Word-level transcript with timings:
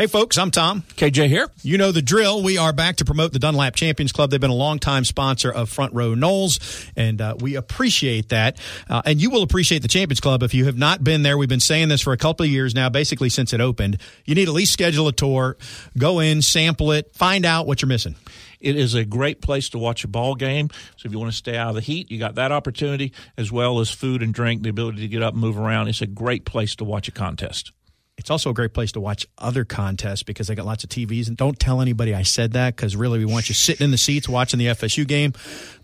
Hey, 0.00 0.06
folks, 0.06 0.38
I'm 0.38 0.50
Tom. 0.50 0.80
KJ 0.96 1.26
here. 1.26 1.46
You 1.60 1.76
know 1.76 1.92
the 1.92 2.00
drill. 2.00 2.42
We 2.42 2.56
are 2.56 2.72
back 2.72 2.96
to 2.96 3.04
promote 3.04 3.34
the 3.34 3.38
Dunlap 3.38 3.76
Champions 3.76 4.12
Club. 4.12 4.30
They've 4.30 4.40
been 4.40 4.48
a 4.48 4.54
longtime 4.54 5.04
sponsor 5.04 5.52
of 5.52 5.68
Front 5.68 5.92
Row 5.92 6.14
Noles, 6.14 6.90
and 6.96 7.20
uh, 7.20 7.34
we 7.38 7.54
appreciate 7.54 8.30
that. 8.30 8.56
Uh, 8.88 9.02
and 9.04 9.20
you 9.20 9.28
will 9.28 9.42
appreciate 9.42 9.82
the 9.82 9.88
Champions 9.88 10.20
Club 10.20 10.42
if 10.42 10.54
you 10.54 10.64
have 10.64 10.78
not 10.78 11.04
been 11.04 11.22
there. 11.22 11.36
We've 11.36 11.50
been 11.50 11.60
saying 11.60 11.88
this 11.90 12.00
for 12.00 12.14
a 12.14 12.16
couple 12.16 12.44
of 12.44 12.50
years 12.50 12.74
now, 12.74 12.88
basically 12.88 13.28
since 13.28 13.52
it 13.52 13.60
opened. 13.60 13.98
You 14.24 14.34
need 14.34 14.48
at 14.48 14.54
least 14.54 14.72
schedule 14.72 15.06
a 15.06 15.12
tour, 15.12 15.58
go 15.98 16.18
in, 16.20 16.40
sample 16.40 16.92
it, 16.92 17.14
find 17.14 17.44
out 17.44 17.66
what 17.66 17.82
you're 17.82 17.90
missing. 17.90 18.14
It 18.58 18.76
is 18.76 18.94
a 18.94 19.04
great 19.04 19.42
place 19.42 19.68
to 19.68 19.78
watch 19.78 20.02
a 20.04 20.08
ball 20.08 20.34
game. 20.34 20.70
So 20.96 21.08
if 21.08 21.12
you 21.12 21.18
want 21.18 21.30
to 21.30 21.36
stay 21.36 21.58
out 21.58 21.68
of 21.68 21.74
the 21.74 21.82
heat, 21.82 22.10
you 22.10 22.18
got 22.18 22.36
that 22.36 22.52
opportunity, 22.52 23.12
as 23.36 23.52
well 23.52 23.80
as 23.80 23.90
food 23.90 24.22
and 24.22 24.32
drink, 24.32 24.62
the 24.62 24.70
ability 24.70 25.02
to 25.02 25.08
get 25.08 25.22
up 25.22 25.34
and 25.34 25.42
move 25.42 25.58
around. 25.58 25.88
It's 25.88 26.00
a 26.00 26.06
great 26.06 26.46
place 26.46 26.74
to 26.76 26.84
watch 26.84 27.06
a 27.06 27.12
contest. 27.12 27.72
It's 28.20 28.30
also 28.30 28.50
a 28.50 28.54
great 28.54 28.74
place 28.74 28.92
to 28.92 29.00
watch 29.00 29.26
other 29.38 29.64
contests 29.64 30.22
because 30.22 30.46
they 30.46 30.54
got 30.54 30.66
lots 30.66 30.84
of 30.84 30.90
TVs. 30.90 31.26
And 31.26 31.36
don't 31.36 31.58
tell 31.58 31.80
anybody 31.80 32.14
I 32.14 32.22
said 32.22 32.52
that 32.52 32.76
because 32.76 32.94
really 32.94 33.18
we 33.18 33.24
want 33.24 33.48
you 33.48 33.54
sitting 33.54 33.84
in 33.84 33.90
the 33.90 33.98
seats 33.98 34.28
watching 34.28 34.58
the 34.58 34.66
FSU 34.66 35.06
game. 35.06 35.32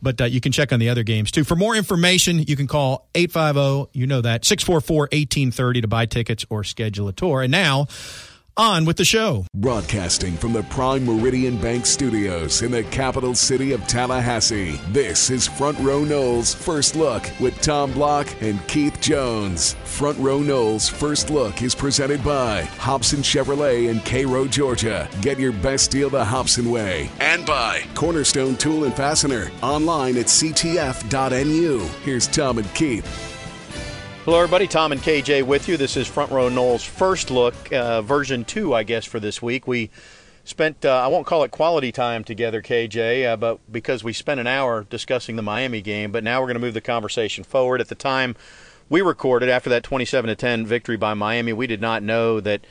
But 0.02 0.20
uh, 0.20 0.24
you 0.26 0.40
can 0.40 0.52
check 0.52 0.72
on 0.72 0.78
the 0.78 0.90
other 0.90 1.02
games 1.02 1.30
too. 1.30 1.42
For 1.42 1.56
more 1.56 1.74
information, 1.74 2.38
you 2.38 2.54
can 2.54 2.66
call 2.66 3.08
850, 3.14 3.98
you 3.98 4.06
know 4.06 4.20
that, 4.20 4.44
644 4.44 4.96
1830 5.04 5.80
to 5.80 5.88
buy 5.88 6.06
tickets 6.06 6.44
or 6.50 6.62
schedule 6.62 7.08
a 7.08 7.12
tour. 7.12 7.42
And 7.42 7.50
now, 7.50 7.86
on 8.56 8.84
with 8.84 8.96
the 8.96 9.04
show. 9.04 9.44
Broadcasting 9.54 10.34
from 10.36 10.52
the 10.52 10.62
Prime 10.64 11.04
Meridian 11.04 11.58
Bank 11.58 11.86
Studios 11.86 12.62
in 12.62 12.70
the 12.70 12.84
capital 12.84 13.34
city 13.34 13.72
of 13.72 13.86
Tallahassee, 13.86 14.80
this 14.90 15.30
is 15.30 15.46
Front 15.46 15.78
Row 15.80 16.02
Noles 16.02 16.54
First 16.54 16.96
Look 16.96 17.28
with 17.40 17.60
Tom 17.60 17.92
Block 17.92 18.26
and 18.40 18.66
Keith 18.68 19.00
Jones. 19.00 19.74
Front 19.84 20.18
Row 20.18 20.40
Noles 20.40 20.90
First 20.90 21.30
Look 21.30 21.62
is 21.62 21.74
presented 21.74 22.24
by 22.24 22.62
Hobson 22.62 23.20
Chevrolet 23.20 23.88
in 23.88 24.00
Cairo, 24.00 24.46
Georgia. 24.46 25.08
Get 25.20 25.38
your 25.38 25.52
best 25.52 25.90
deal 25.90 26.10
the 26.10 26.24
Hobson 26.24 26.70
way. 26.70 27.10
And 27.20 27.44
by 27.46 27.82
Cornerstone 27.94 28.56
Tool 28.56 28.84
and 28.84 28.94
Fastener, 28.94 29.50
online 29.62 30.16
at 30.16 30.26
ctf.nu. 30.26 31.78
Here's 32.04 32.26
Tom 32.26 32.58
and 32.58 32.74
Keith. 32.74 33.35
Hello, 34.26 34.38
everybody. 34.38 34.66
Tom 34.66 34.90
and 34.90 35.00
KJ 35.00 35.44
with 35.44 35.68
you. 35.68 35.76
This 35.76 35.96
is 35.96 36.08
Front 36.08 36.32
Row 36.32 36.50
Noles 36.50 36.84
First 36.84 37.30
Look, 37.30 37.72
uh, 37.72 38.02
version 38.02 38.44
two, 38.44 38.74
I 38.74 38.82
guess, 38.82 39.04
for 39.04 39.20
this 39.20 39.40
week. 39.40 39.68
We 39.68 39.88
spent, 40.42 40.84
uh, 40.84 40.96
I 40.96 41.06
won't 41.06 41.28
call 41.28 41.44
it 41.44 41.52
quality 41.52 41.92
time 41.92 42.24
together, 42.24 42.60
KJ, 42.60 43.24
uh, 43.24 43.36
but 43.36 43.60
because 43.70 44.02
we 44.02 44.12
spent 44.12 44.40
an 44.40 44.48
hour 44.48 44.82
discussing 44.82 45.36
the 45.36 45.42
Miami 45.42 45.80
game, 45.80 46.10
but 46.10 46.24
now 46.24 46.40
we're 46.40 46.48
going 46.48 46.56
to 46.56 46.60
move 46.60 46.74
the 46.74 46.80
conversation 46.80 47.44
forward. 47.44 47.80
At 47.80 47.86
the 47.86 47.94
time 47.94 48.34
we 48.88 49.00
recorded, 49.00 49.48
after 49.48 49.70
that 49.70 49.84
27 49.84 50.36
10 50.36 50.66
victory 50.66 50.96
by 50.96 51.14
Miami, 51.14 51.52
we 51.52 51.68
did 51.68 51.80
not 51.80 52.02
know 52.02 52.40
that. 52.40 52.66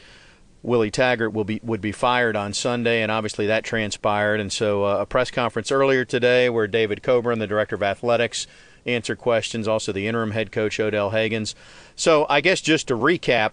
Willie 0.62 0.90
Taggart 0.90 1.32
will 1.32 1.44
be 1.44 1.60
would 1.62 1.80
be 1.80 1.92
fired 1.92 2.36
on 2.36 2.52
Sunday, 2.52 3.04
and 3.04 3.12
obviously 3.12 3.46
that 3.46 3.64
transpired. 3.64 4.40
And 4.40 4.52
so, 4.52 4.84
uh, 4.84 4.98
a 5.02 5.06
press 5.06 5.30
conference 5.30 5.72
earlier 5.72 6.04
today 6.06 6.50
where 6.50 6.66
David 6.66 7.04
Coburn, 7.04 7.38
the 7.38 7.46
director 7.46 7.76
of 7.76 7.84
athletics, 7.84 8.48
answer 8.86 9.16
questions. 9.16 9.68
Also, 9.68 9.92
the 9.92 10.08
interim 10.08 10.32
head 10.32 10.52
coach, 10.52 10.80
Odell 10.80 11.12
Haggins. 11.12 11.56
So, 11.96 12.26
I 12.30 12.42
guess 12.42 12.62
just 12.62 12.88
to 12.90 12.96
recap, 12.96 13.52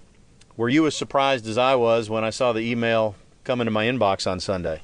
were 0.57 0.69
you 0.69 0.87
as 0.87 0.95
surprised 0.95 1.47
as 1.47 1.59
I 1.59 1.75
was 1.75 2.11
when 2.11 2.25
I 2.25 2.31
saw 2.31 2.53
the 2.53 2.61
email 2.61 3.15
come 3.45 3.61
into 3.61 3.71
my 3.71 3.87
inbox 3.87 4.31
on 4.31 4.41
Sunday? 4.41 4.83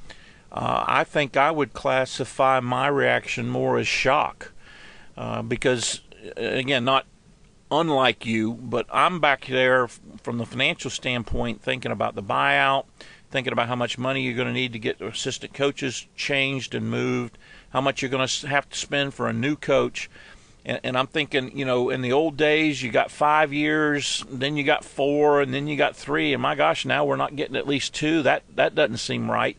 Uh, 0.50 0.84
I 0.86 1.04
think 1.04 1.36
I 1.36 1.50
would 1.50 1.74
classify 1.74 2.60
my 2.60 2.88
reaction 2.88 3.48
more 3.48 3.78
as 3.78 3.86
shock 3.86 4.52
uh, 5.16 5.42
because, 5.42 6.00
again, 6.36 6.84
not 6.84 7.06
unlike 7.70 8.24
you, 8.24 8.54
but 8.54 8.86
I'm 8.90 9.20
back 9.20 9.46
there 9.46 9.88
from 9.88 10.38
the 10.38 10.46
financial 10.46 10.90
standpoint 10.90 11.60
thinking 11.62 11.92
about 11.92 12.14
the 12.14 12.22
buyout, 12.22 12.86
thinking 13.30 13.52
about 13.52 13.68
how 13.68 13.76
much 13.76 13.98
money 13.98 14.22
you're 14.22 14.34
going 14.34 14.48
to 14.48 14.54
need 14.54 14.72
to 14.72 14.78
get 14.78 15.02
assistant 15.02 15.52
coaches 15.52 16.06
changed 16.16 16.74
and 16.74 16.90
moved, 16.90 17.36
how 17.70 17.80
much 17.82 18.00
you're 18.00 18.10
going 18.10 18.26
to 18.26 18.48
have 18.48 18.68
to 18.70 18.78
spend 18.78 19.12
for 19.12 19.28
a 19.28 19.34
new 19.34 19.54
coach. 19.54 20.08
And, 20.64 20.80
and 20.82 20.98
I'm 20.98 21.06
thinking, 21.06 21.56
you 21.56 21.64
know, 21.64 21.90
in 21.90 22.02
the 22.02 22.12
old 22.12 22.36
days, 22.36 22.82
you 22.82 22.90
got 22.90 23.10
five 23.10 23.52
years, 23.52 24.24
then 24.28 24.56
you 24.56 24.64
got 24.64 24.84
four, 24.84 25.40
and 25.40 25.52
then 25.52 25.66
you 25.66 25.76
got 25.76 25.96
three. 25.96 26.32
And 26.32 26.42
my 26.42 26.54
gosh, 26.54 26.84
now 26.84 27.04
we're 27.04 27.16
not 27.16 27.36
getting 27.36 27.56
at 27.56 27.66
least 27.66 27.94
two. 27.94 28.22
That 28.22 28.42
that 28.54 28.74
doesn't 28.74 28.98
seem 28.98 29.30
right. 29.30 29.56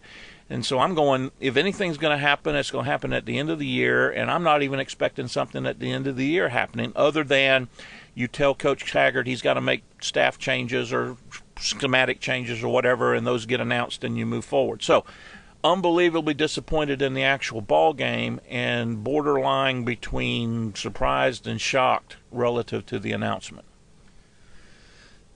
And 0.51 0.66
so 0.66 0.79
I'm 0.79 0.96
going, 0.96 1.31
if 1.40 1.57
anything's 1.57 1.97
going 1.97 2.18
to 2.18 2.22
happen, 2.22 2.56
it's 2.56 2.72
going 2.72 2.85
to 2.85 2.91
happen 2.91 3.13
at 3.13 3.25
the 3.25 3.38
end 3.38 3.51
of 3.51 3.59
the 3.59 3.68
year. 3.68 4.09
And 4.09 4.31
I'm 4.31 4.41
not 4.41 4.63
even 4.63 4.79
expecting 4.79 5.28
something 5.28 5.68
at 5.68 5.79
the 5.79 5.91
end 5.91 6.07
of 6.07 6.16
the 6.16 6.25
year 6.25 6.50
happening 6.50 6.91
other 6.96 7.24
than 7.24 7.68
you 8.16 8.28
tell 8.28 8.56
Coach 8.56 8.91
Taggart 8.91 9.28
he's 9.28 9.44
got 9.44 9.53
to 9.53 9.62
make 9.62 9.84
staff 10.01 10.40
changes 10.40 10.91
or 10.91 11.18
schematic 11.59 12.19
changes 12.19 12.63
or 12.63 12.69
whatever, 12.69 13.13
and 13.13 13.28
those 13.28 13.45
get 13.45 13.62
announced 13.62 14.03
and 14.03 14.18
you 14.18 14.25
move 14.25 14.45
forward. 14.45 14.81
So 14.81 15.06
unbelievably 15.64 16.34
disappointed 16.34 17.02
in 17.02 17.14
the 17.14 17.24
actual 17.24 17.62
ball 17.62 17.94
game 17.94 18.40
and 18.50 19.03
borderline 19.03 19.84
between 19.84 20.74
surprised 20.75 21.47
and 21.47 21.59
shocked 21.59 22.18
relative 22.31 22.86
to 22.86 23.00
the 23.00 23.12
announcement. 23.12 23.66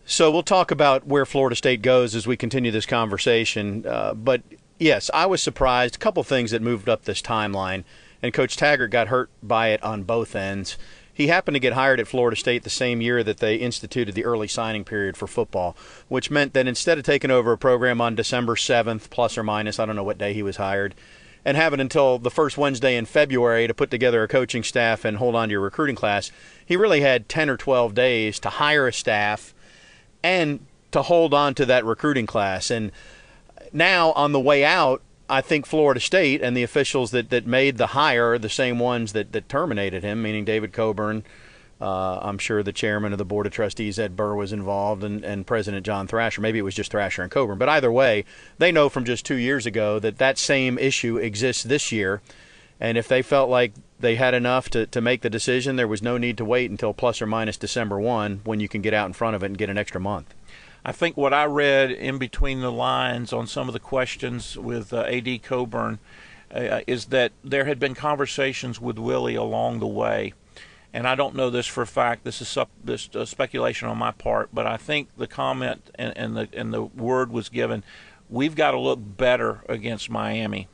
So 0.06 0.29
we'll 0.31 0.44
talk 0.44 0.72
about 0.72 1.07
where 1.07 1.25
Florida 1.25 1.56
State 1.56 1.81
goes 1.81 2.13
as 2.16 2.28
we 2.28 2.35
continue 2.35 2.72
this 2.72 2.85
conversation. 2.85 3.85
Uh, 3.85 4.13
but 4.13 4.41
yes, 4.78 5.09
I 5.13 5.25
was 5.25 5.41
surprised. 5.41 5.95
A 5.95 6.00
couple 6.00 6.23
things 6.23 6.51
that 6.51 6.62
moved 6.62 6.89
up 6.89 7.06
this 7.06 7.22
timeline, 7.22 7.83
and 8.22 8.33
Coach 8.33 8.57
Taggart 8.57 8.91
got 8.91 9.07
hurt 9.07 9.29
by 9.41 9.69
it 9.69 9.81
on 9.83 10.03
both 10.03 10.35
ends. 10.35 10.78
He 11.13 11.28
happened 11.28 11.56
to 11.56 11.59
get 11.59 11.74
hired 11.74 12.00
at 12.00 12.07
Florida 12.07 12.35
State 12.35 12.63
the 12.63 12.69
same 12.69 13.00
year 13.00 13.24
that 13.24 13.38
they 13.38 13.56
instituted 13.56 14.16
the 14.16 14.25
early 14.25 14.47
signing 14.47 14.84
period 14.84 15.16
for 15.16 15.28
football, 15.28 15.78
which 16.07 16.31
meant 16.31 16.53
that 16.53 16.68
instead 16.68 16.97
of 16.97 17.03
taking 17.03 17.29
over 17.29 17.51
a 17.51 17.57
program 17.57 18.01
on 18.01 18.16
December 18.16 18.56
7th, 18.56 19.09
plus 19.09 19.38
or 19.38 19.44
minus, 19.44 19.79
I 19.79 19.85
don't 19.85 19.96
know 19.96 20.03
what 20.03 20.18
day 20.18 20.34
he 20.34 20.41
was 20.41 20.57
hired, 20.57 20.96
and 21.46 21.56
having 21.56 21.79
until 21.79 22.18
the 22.18 22.31
first 22.31 22.57
Wednesday 22.57 22.96
in 22.96 23.06
February 23.06 23.68
to 23.68 23.74
put 23.74 23.91
together 23.91 24.24
a 24.24 24.28
coaching 24.28 24.63
staff 24.63 25.06
and 25.06 25.18
hold 25.18 25.35
on 25.35 25.50
to 25.50 25.51
your 25.51 25.62
recruiting 25.62 25.96
class, 25.96 26.31
he 26.66 26.75
really 26.75 27.01
had 27.01 27.30
10 27.30 27.50
or 27.50 27.57
12 27.57 27.94
days 27.94 28.40
to 28.40 28.50
hire 28.50 28.88
a 28.88 28.94
staff 28.94 29.53
and 30.24 30.66
to 30.91 31.01
hold 31.03 31.34
on 31.34 31.53
to 31.56 31.66
that 31.66 31.85
recruiting 31.85 32.25
class. 32.25 32.72
And 32.72 32.91
now 33.72 34.13
on 34.13 34.31
the 34.31 34.40
way 34.40 34.63
out, 34.63 35.01
I 35.29 35.41
think 35.41 35.66
Florida 35.66 36.00
State 36.00 36.41
and 36.41 36.56
the 36.56 36.63
officials 36.63 37.11
that, 37.11 37.29
that 37.29 37.47
made 37.47 37.78
the 37.78 37.88
hire 37.88 38.34
are 38.34 38.39
the 38.39 38.50
same 38.50 38.79
ones 38.79 39.13
that, 39.13 39.31
that 39.31 39.47
terminated 39.47 40.03
him, 40.03 40.22
meaning 40.22 40.45
David 40.45 40.73
Coburn. 40.73 41.23
Uh, 41.81 42.19
I'm 42.22 42.38
sure 42.38 42.63
the 42.63 42.72
chairman 42.72 43.11
of 43.11 43.17
the 43.17 43.25
board 43.25 43.45
of 43.45 43.51
trustees, 43.51 44.00
Ed 44.00 44.16
Burr, 44.16 44.35
was 44.35 44.53
involved, 44.53 45.03
and, 45.03 45.23
and 45.23 45.45
President 45.45 45.85
John 45.85 46.07
Thrasher. 46.07 46.41
Maybe 46.41 46.59
it 46.59 46.63
was 46.63 46.75
just 46.75 46.91
Thrasher 46.91 47.23
and 47.23 47.31
Coburn. 47.31 47.57
But 47.57 47.69
either 47.69 47.91
way, 47.91 48.25
they 48.57 48.72
know 48.72 48.89
from 48.89 49.06
just 49.06 49.25
two 49.25 49.35
years 49.35 49.66
ago 49.66 50.00
that 50.00 50.17
that 50.17 50.38
same 50.38 50.78
issue 50.78 51.17
exists 51.17 51.63
this 51.63 51.91
year. 51.91 52.22
And 52.79 52.97
if 52.97 53.07
they 53.07 53.22
felt 53.22 53.50
like 53.50 53.73
they 54.00 54.16
had 54.16 54.33
enough 54.33 54.69
to, 54.69 54.85
to 54.88 55.01
make 55.01 55.22
the 55.22 55.29
decision, 55.29 55.75
there 55.75 55.88
was 55.88 56.01
no 56.01 56.17
need 56.17 56.38
to 56.38 56.45
wait 56.45 56.69
until 56.69 56.94
plus 56.94 57.22
or 57.22 57.25
minus 57.25 57.57
December 57.57 58.00
1 58.00 58.41
when 58.44 58.59
you 58.59 58.67
can 58.67 58.81
get 58.81 58.94
out 58.94 59.07
in 59.07 59.13
front 59.13 59.35
of 59.35 59.44
it 59.44 59.47
and 59.47 59.57
get 59.57 59.69
an 59.69 59.78
extra 59.78 60.01
month. 60.01 60.33
I 60.85 60.91
think 60.91 61.16
what 61.16 61.33
I 61.33 61.45
read 61.45 61.91
in 61.91 62.17
between 62.17 62.59
the 62.59 62.71
lines 62.71 63.31
on 63.31 63.47
some 63.47 63.69
of 63.69 63.73
the 63.73 63.79
questions 63.79 64.57
with 64.57 64.91
uh, 64.91 65.03
AD 65.03 65.41
Coburn 65.41 65.99
uh, 66.53 66.81
is 66.85 67.05
that 67.05 67.31
there 67.44 67.66
had 67.66 67.79
been 67.79 67.95
conversations 67.95 68.81
with 68.81 68.97
Willie 68.99 69.35
along 69.35 69.79
the 69.79 69.88
way. 69.88 70.33
And 70.94 71.07
I 71.07 71.16
don't 71.16 71.35
know 71.35 71.49
this 71.49 71.66
for 71.67 71.81
a 71.81 71.88
fact. 71.88 72.25
This 72.25 72.41
is 72.41 72.49
sup- 72.49 72.69
this 72.83 73.09
uh, 73.16 73.25
speculation 73.25 73.88
on 73.88 73.97
my 73.97 74.11
part, 74.11 74.49
but 74.53 74.67
I 74.67 74.77
think 74.77 75.09
the 75.17 75.25
comment 75.25 75.89
and, 75.95 76.16
and 76.16 76.38
the 76.38 76.47
and 76.53 76.71
the 76.71 76.83
word 76.83 77.31
was 77.31 77.50
given. 77.50 77.83
We've 78.29 78.55
got 78.55 78.71
to 78.71 78.79
look 78.79 79.00
better 79.01 79.63
against 79.67 80.11
Miami, 80.11 80.67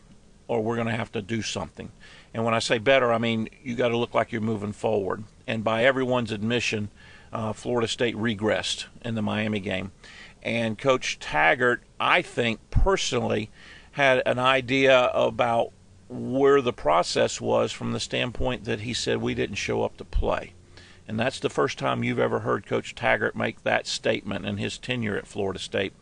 or 0.47 0.61
we're 0.61 0.75
going 0.75 0.87
to 0.87 0.95
have 0.95 1.11
to 1.13 1.21
do 1.21 1.41
something. 1.41 1.91
And 2.33 2.43
when 2.43 2.53
I 2.53 2.59
say 2.59 2.79
better, 2.79 3.13
I 3.13 3.17
mean 3.17 3.47
you 3.63 3.75
got 3.75 3.89
to 3.89 3.97
look 3.97 4.13
like 4.13 4.33
you're 4.33 4.41
moving 4.41 4.73
forward. 4.73 5.23
And 5.47 5.63
by 5.63 5.85
everyone's 5.85 6.33
admission, 6.33 6.89
uh, 7.31 7.53
Florida 7.53 7.87
State 7.87 8.15
regressed 8.15 8.85
in 9.03 9.15
the 9.15 9.21
Miami 9.21 9.59
game. 9.59 9.91
And 10.41 10.77
Coach 10.77 11.19
Taggart, 11.19 11.83
I 11.99 12.21
think 12.21 12.59
personally, 12.71 13.49
had 13.91 14.21
an 14.25 14.39
idea 14.39 15.09
about 15.13 15.71
where 16.07 16.61
the 16.61 16.73
process 16.73 17.39
was 17.39 17.71
from 17.71 17.91
the 17.91 17.99
standpoint 17.99 18.65
that 18.65 18.81
he 18.81 18.93
said 18.93 19.17
we 19.17 19.35
didn't 19.35 19.55
show 19.55 19.83
up 19.83 19.97
to 19.97 20.05
play. 20.05 20.53
And 21.07 21.19
that's 21.19 21.39
the 21.39 21.49
first 21.49 21.77
time 21.77 22.03
you've 22.03 22.19
ever 22.19 22.39
heard 22.39 22.65
Coach 22.65 22.95
Taggart 22.95 23.35
make 23.35 23.63
that 23.63 23.87
statement 23.87 24.45
in 24.45 24.57
his 24.57 24.77
tenure 24.77 25.17
at 25.17 25.27
Florida 25.27 25.59
State. 25.59 25.93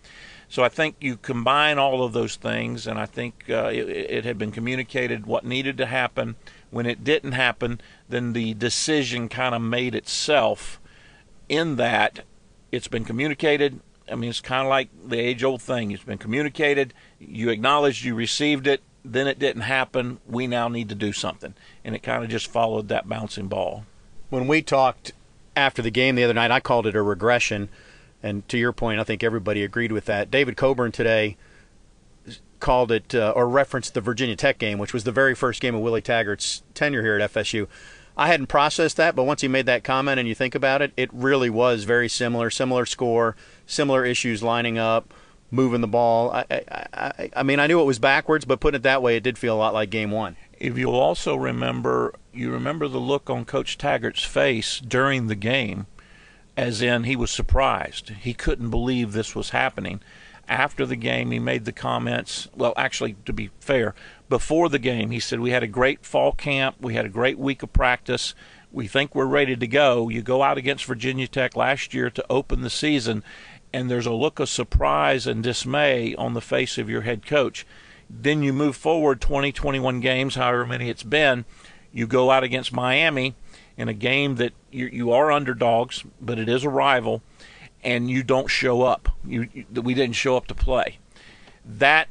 So 0.49 0.63
I 0.63 0.69
think 0.69 0.95
you 1.01 1.17
combine 1.17 1.77
all 1.77 2.03
of 2.03 2.13
those 2.13 2.35
things, 2.37 2.87
and 2.87 2.97
I 2.97 3.05
think 3.05 3.45
uh, 3.49 3.69
it, 3.71 3.89
it, 3.89 4.25
had 4.25 4.37
been 4.37 4.51
communicated 4.51 5.25
what 5.25 5.45
needed 5.45 5.77
to 5.77 5.85
happen. 5.85 6.35
When 6.69 6.85
it 6.85 7.03
didn't 7.03 7.33
happen, 7.33 7.81
then 8.07 8.33
the 8.33 8.53
decision 8.53 9.27
kind 9.27 9.55
of 9.55 9.61
made 9.61 9.93
itself 9.93 10.79
in 11.49 11.75
that 11.77 12.21
it's 12.71 12.87
been 12.87 13.05
communicated. 13.05 13.79
I 14.09 14.15
mean, 14.15 14.29
it's 14.29 14.41
kind 14.41 14.63
of 14.63 14.69
like 14.69 14.89
the 15.07 15.19
age 15.19 15.43
old 15.43 15.61
thing. 15.61 15.91
It's 15.91 16.03
been 16.03 16.17
communicated. 16.17 16.93
You 17.19 17.49
acknowledged 17.49 18.03
you 18.03 18.15
received 18.15 18.67
it. 18.67 18.81
Then 19.03 19.27
it 19.27 19.39
didn't 19.39 19.63
happen. 19.63 20.19
We 20.27 20.47
now 20.47 20.67
need 20.67 20.89
to 20.89 20.95
do 20.95 21.13
something. 21.13 21.53
And 21.83 21.95
it 21.95 22.03
kind 22.03 22.23
of 22.23 22.29
just 22.29 22.47
followed 22.47 22.89
that 22.89 23.07
bouncing 23.07 23.47
ball. 23.47 23.85
When 24.29 24.47
we 24.47 24.61
talked 24.61 25.13
after 25.55 25.81
the 25.81 25.91
game 25.91 26.15
the 26.15 26.23
other 26.23 26.33
night, 26.33 26.51
I 26.51 26.59
called 26.59 26.87
it 26.87 26.95
a 26.95 27.01
regression. 27.01 27.69
And 28.21 28.47
to 28.49 28.57
your 28.57 28.73
point, 28.73 28.99
I 28.99 29.03
think 29.03 29.23
everybody 29.23 29.63
agreed 29.63 29.91
with 29.91 30.05
that. 30.05 30.29
David 30.29 30.57
Coburn 30.57 30.91
today 30.91 31.37
called 32.59 32.91
it 32.91 33.13
uh, 33.13 33.33
or 33.35 33.47
referenced 33.47 33.93
the 33.93 34.01
Virginia 34.01 34.35
Tech 34.35 34.57
game, 34.57 34.77
which 34.77 34.93
was 34.93 35.03
the 35.03 35.11
very 35.11 35.35
first 35.35 35.61
game 35.61 35.75
of 35.75 35.81
Willie 35.81 36.01
Taggart's 36.01 36.63
tenure 36.73 37.03
here 37.03 37.17
at 37.17 37.33
FSU. 37.33 37.67
I 38.17 38.27
hadn't 38.27 38.47
processed 38.47 38.97
that, 38.97 39.15
but 39.15 39.25
once 39.25 39.41
he 39.41 39.47
made 39.47 39.67
that 39.67 39.83
comment 39.83 40.19
and 40.19 40.27
you 40.27 40.33
think 40.33 40.55
about 40.55 40.81
it, 40.81 40.91
it 40.97 41.13
really 41.13 41.51
was 41.51 41.83
very 41.83 42.09
similar, 42.09 42.49
similar 42.49 42.87
score, 42.87 43.35
similar 43.67 44.03
issues 44.03 44.41
lining 44.41 44.79
up, 44.79 45.13
moving 45.51 45.81
the 45.81 45.87
ball. 45.87 46.31
I, 46.31 46.45
I, 46.49 46.87
I, 46.93 47.29
I 47.35 47.43
mean, 47.43 47.59
I 47.59 47.67
knew 47.67 47.79
it 47.79 47.85
was 47.85 47.99
backwards, 47.99 48.43
but 48.43 48.59
putting 48.59 48.79
it 48.79 48.83
that 48.83 49.03
way, 49.03 49.15
it 49.15 49.23
did 49.23 49.37
feel 49.37 49.55
a 49.55 49.59
lot 49.59 49.75
like 49.75 49.91
game 49.91 50.09
one. 50.09 50.35
If 50.59 50.79
you'll 50.79 50.95
also 50.95 51.35
remember, 51.35 52.15
you 52.33 52.51
remember 52.51 52.87
the 52.87 52.97
look 52.97 53.29
on 53.29 53.45
Coach 53.45 53.77
Taggart's 53.77 54.23
face 54.23 54.79
during 54.79 55.27
the 55.27 55.35
game, 55.35 55.85
as 56.57 56.81
in 56.81 57.03
he 57.03 57.15
was 57.15 57.29
surprised. 57.29 58.09
He 58.09 58.33
couldn't 58.33 58.71
believe 58.71 59.13
this 59.13 59.35
was 59.35 59.51
happening 59.51 60.01
after 60.47 60.85
the 60.85 60.95
game, 60.95 61.31
he 61.31 61.39
made 61.39 61.65
the 61.65 61.71
comments. 61.71 62.47
Well, 62.55 62.73
actually, 62.77 63.15
to 63.25 63.33
be 63.33 63.49
fair, 63.59 63.93
before 64.29 64.69
the 64.69 64.79
game, 64.79 65.11
he 65.11 65.19
said, 65.19 65.39
We 65.39 65.51
had 65.51 65.63
a 65.63 65.67
great 65.67 66.05
fall 66.05 66.31
camp. 66.31 66.77
We 66.79 66.95
had 66.95 67.05
a 67.05 67.09
great 67.09 67.37
week 67.37 67.63
of 67.63 67.73
practice. 67.73 68.35
We 68.71 68.87
think 68.87 69.15
we're 69.15 69.25
ready 69.25 69.55
to 69.55 69.67
go. 69.67 70.09
You 70.09 70.21
go 70.21 70.43
out 70.43 70.57
against 70.57 70.85
Virginia 70.85 71.27
Tech 71.27 71.55
last 71.55 71.93
year 71.93 72.09
to 72.09 72.25
open 72.29 72.61
the 72.61 72.69
season, 72.69 73.23
and 73.71 73.89
there's 73.89 74.05
a 74.05 74.11
look 74.11 74.39
of 74.39 74.49
surprise 74.49 75.25
and 75.25 75.41
dismay 75.41 76.13
on 76.15 76.33
the 76.33 76.41
face 76.41 76.77
of 76.77 76.89
your 76.89 77.01
head 77.01 77.25
coach. 77.25 77.65
Then 78.09 78.43
you 78.43 78.53
move 78.53 78.75
forward 78.75 79.21
20, 79.21 79.51
21 79.51 79.99
games, 79.99 80.35
however 80.35 80.65
many 80.65 80.89
it's 80.89 81.03
been. 81.03 81.45
You 81.91 82.07
go 82.07 82.29
out 82.29 82.43
against 82.43 82.73
Miami 82.73 83.35
in 83.77 83.87
a 83.87 83.93
game 83.93 84.35
that 84.35 84.53
you, 84.71 84.87
you 84.87 85.11
are 85.11 85.31
underdogs, 85.31 86.03
but 86.21 86.39
it 86.39 86.49
is 86.49 86.63
a 86.63 86.69
rival 86.69 87.21
and 87.83 88.09
you 88.09 88.23
don't 88.23 88.47
show 88.47 88.81
up. 88.81 89.09
You, 89.25 89.47
you, 89.53 89.81
we 89.81 89.93
didn't 89.93 90.15
show 90.15 90.35
up 90.35 90.47
to 90.47 90.55
play. 90.55 90.99
That 91.65 92.09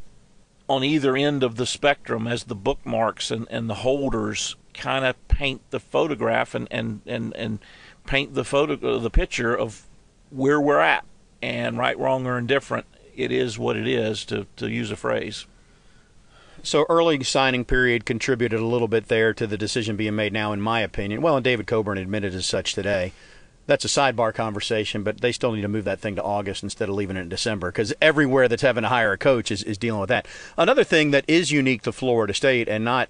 on 0.69 0.83
either 0.83 1.17
end 1.17 1.43
of 1.43 1.57
the 1.57 1.67
spectrum 1.67 2.27
as 2.27 2.45
the 2.45 2.55
bookmarks 2.55 3.31
and, 3.31 3.47
and 3.51 3.71
the 3.71 3.77
holders 3.77 4.57
kind 4.75 5.05
of 5.05 5.29
paint 5.29 5.63
the 5.71 5.81
photograph 5.81 6.55
and, 6.55 6.67
and, 6.71 7.01
and, 7.07 7.35
and 7.37 7.59
paint 8.07 8.35
the 8.35 8.45
photo 8.45 8.99
the 8.99 9.11
picture 9.11 9.57
of 9.57 9.87
where 10.31 10.61
we're 10.61 10.81
at. 10.81 11.05
And 11.43 11.79
right 11.79 11.99
wrong 11.99 12.27
or 12.27 12.39
indifferent 12.39 12.87
it 13.15 13.31
is 13.31 13.59
what 13.59 13.77
it 13.77 13.87
is 13.87 14.25
to, 14.27 14.47
to 14.57 14.69
use 14.69 14.91
a 14.91 14.97
phrase. 14.97 15.47
So 16.63 16.85
early 16.89 17.23
signing 17.23 17.65
period 17.65 18.05
contributed 18.05 18.59
a 18.59 18.67
little 18.67 18.89
bit 18.89 19.09
there 19.09 19.33
to 19.35 19.47
the 19.47 19.57
decision 19.57 19.97
being 19.97 20.17
made 20.17 20.33
now 20.33 20.53
in 20.53 20.61
my 20.61 20.81
opinion. 20.81 21.23
Well 21.23 21.37
and 21.37 21.45
david 21.45 21.67
coburn 21.67 21.99
admitted 21.99 22.35
as 22.35 22.47
such 22.47 22.75
today 22.75 23.13
that's 23.67 23.85
a 23.85 23.89
sidebar 23.89 24.33
conversation, 24.33 25.03
but 25.03 25.21
they 25.21 25.33
still 25.33 25.53
need 25.53 25.63
to 25.63 25.69
move 25.69 25.85
that 25.85 26.01
thing 26.01 26.17
to 26.17 26.23
August 26.23 26.63
instead 26.63 26.89
of 26.89 26.95
leaving 26.95 27.17
it 27.17 27.21
in 27.21 27.29
December 27.29 27.71
because 27.71 27.93
everywhere 28.01 28.49
that's 28.49 28.63
having 28.63 28.83
to 28.83 28.89
hire 28.89 29.13
a 29.13 29.19
coach 29.19 29.51
is, 29.51 29.63
is 29.63 29.79
dealing 29.79 30.01
with 30.01 30.09
that. 30.09 30.27
Another 30.57 30.85
thing 30.85 31.11
that 31.11 31.25
is 31.27 31.51
unique 31.51 31.83
to 31.83 31.93
Florida 31.93 32.33
State 32.33 32.69
and 32.69 32.85
not 32.85 33.09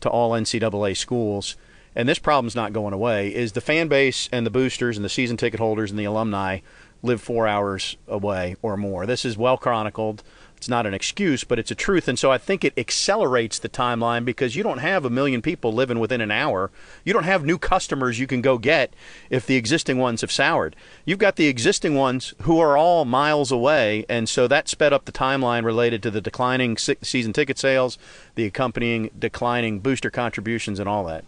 to 0.00 0.10
all 0.10 0.32
NCAA 0.32 0.96
schools, 0.96 1.56
and 1.94 2.08
this 2.08 2.18
problem's 2.18 2.56
not 2.56 2.72
going 2.72 2.92
away, 2.92 3.32
is 3.34 3.52
the 3.52 3.60
fan 3.60 3.88
base 3.88 4.28
and 4.32 4.44
the 4.44 4.50
boosters 4.50 4.96
and 4.96 5.04
the 5.04 5.08
season 5.08 5.36
ticket 5.36 5.60
holders 5.60 5.90
and 5.90 5.98
the 5.98 6.04
alumni 6.04 6.58
live 7.02 7.20
four 7.20 7.46
hours 7.46 7.96
away 8.08 8.56
or 8.62 8.76
more. 8.76 9.06
This 9.06 9.24
is 9.24 9.36
well 9.36 9.56
chronicled 9.56 10.22
it's 10.62 10.68
not 10.68 10.86
an 10.86 10.94
excuse, 10.94 11.42
but 11.42 11.58
it's 11.58 11.72
a 11.72 11.74
truth. 11.74 12.06
And 12.06 12.16
so 12.16 12.30
I 12.30 12.38
think 12.38 12.62
it 12.62 12.78
accelerates 12.78 13.58
the 13.58 13.68
timeline 13.68 14.24
because 14.24 14.54
you 14.54 14.62
don't 14.62 14.78
have 14.78 15.04
a 15.04 15.10
million 15.10 15.42
people 15.42 15.72
living 15.72 15.98
within 15.98 16.20
an 16.20 16.30
hour. 16.30 16.70
You 17.04 17.12
don't 17.12 17.24
have 17.24 17.44
new 17.44 17.58
customers 17.58 18.20
you 18.20 18.28
can 18.28 18.42
go 18.42 18.58
get 18.58 18.94
if 19.28 19.44
the 19.44 19.56
existing 19.56 19.98
ones 19.98 20.20
have 20.20 20.30
soured. 20.30 20.76
You've 21.04 21.18
got 21.18 21.34
the 21.34 21.48
existing 21.48 21.96
ones 21.96 22.32
who 22.42 22.60
are 22.60 22.76
all 22.76 23.04
miles 23.04 23.50
away. 23.50 24.06
And 24.08 24.28
so 24.28 24.46
that 24.46 24.68
sped 24.68 24.92
up 24.92 25.04
the 25.04 25.10
timeline 25.10 25.64
related 25.64 26.00
to 26.04 26.12
the 26.12 26.20
declining 26.20 26.76
season 26.76 27.32
ticket 27.32 27.58
sales, 27.58 27.98
the 28.36 28.44
accompanying 28.44 29.10
declining 29.18 29.80
booster 29.80 30.10
contributions, 30.10 30.78
and 30.78 30.88
all 30.88 31.02
that. 31.06 31.24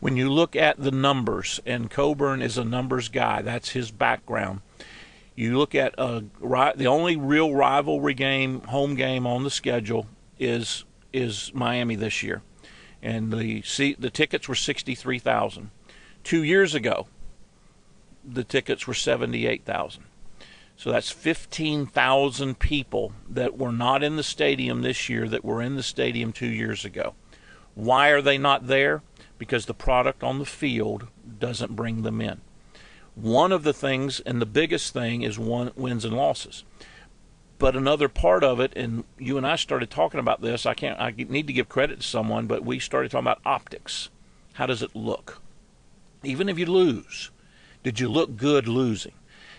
When 0.00 0.16
you 0.16 0.30
look 0.30 0.56
at 0.56 0.78
the 0.78 0.92
numbers, 0.92 1.60
and 1.66 1.90
Coburn 1.90 2.40
is 2.40 2.56
a 2.56 2.64
numbers 2.64 3.10
guy, 3.10 3.42
that's 3.42 3.70
his 3.70 3.90
background 3.90 4.62
you 5.38 5.56
look 5.56 5.76
at 5.76 5.96
uh, 5.96 6.22
the 6.74 6.88
only 6.88 7.16
real 7.16 7.54
rivalry 7.54 8.14
game, 8.14 8.60
home 8.62 8.96
game 8.96 9.24
on 9.24 9.44
the 9.44 9.50
schedule 9.50 10.08
is 10.36 10.84
is 11.12 11.52
Miami 11.54 11.94
this 11.94 12.24
year, 12.24 12.42
and 13.00 13.32
the 13.32 13.62
the 14.00 14.10
tickets 14.10 14.48
were 14.48 14.56
sixty 14.56 14.96
three 14.96 15.20
thousand. 15.20 15.70
Two 16.24 16.42
years 16.42 16.74
ago, 16.74 17.06
the 18.24 18.42
tickets 18.42 18.88
were 18.88 18.94
seventy 18.94 19.46
eight 19.46 19.64
thousand. 19.64 20.04
So 20.76 20.92
that's 20.92 21.10
15,000 21.10 22.60
people 22.60 23.12
that 23.28 23.58
were 23.58 23.72
not 23.72 24.04
in 24.04 24.14
the 24.14 24.22
stadium 24.22 24.82
this 24.82 25.08
year 25.08 25.28
that 25.28 25.44
were 25.44 25.60
in 25.60 25.74
the 25.74 25.82
stadium 25.82 26.32
two 26.32 26.46
years 26.46 26.84
ago. 26.84 27.14
Why 27.74 28.10
are 28.10 28.22
they 28.22 28.38
not 28.38 28.68
there? 28.68 29.02
Because 29.38 29.66
the 29.66 29.74
product 29.74 30.22
on 30.22 30.38
the 30.38 30.44
field 30.44 31.08
doesn't 31.40 31.74
bring 31.74 32.02
them 32.02 32.20
in. 32.20 32.42
One 33.20 33.50
of 33.50 33.64
the 33.64 33.72
things, 33.72 34.20
and 34.20 34.40
the 34.40 34.46
biggest 34.46 34.92
thing, 34.92 35.22
is 35.22 35.38
one 35.38 35.72
wins 35.74 36.04
and 36.04 36.16
losses. 36.16 36.62
But 37.58 37.74
another 37.74 38.08
part 38.08 38.44
of 38.44 38.60
it, 38.60 38.72
and 38.76 39.02
you 39.18 39.36
and 39.36 39.44
I 39.44 39.56
started 39.56 39.90
talking 39.90 40.20
about 40.20 40.40
this. 40.40 40.64
I 40.64 40.74
can't. 40.74 41.00
I 41.00 41.10
need 41.10 41.48
to 41.48 41.52
give 41.52 41.68
credit 41.68 42.00
to 42.00 42.06
someone, 42.06 42.46
but 42.46 42.64
we 42.64 42.78
started 42.78 43.10
talking 43.10 43.24
about 43.26 43.40
optics. 43.44 44.10
How 44.54 44.66
does 44.66 44.82
it 44.82 44.94
look? 44.94 45.40
Even 46.22 46.48
if 46.48 46.58
you 46.60 46.66
lose, 46.66 47.32
did 47.82 47.98
you 47.98 48.08
look 48.08 48.36
good 48.36 48.68
losing? 48.68 49.14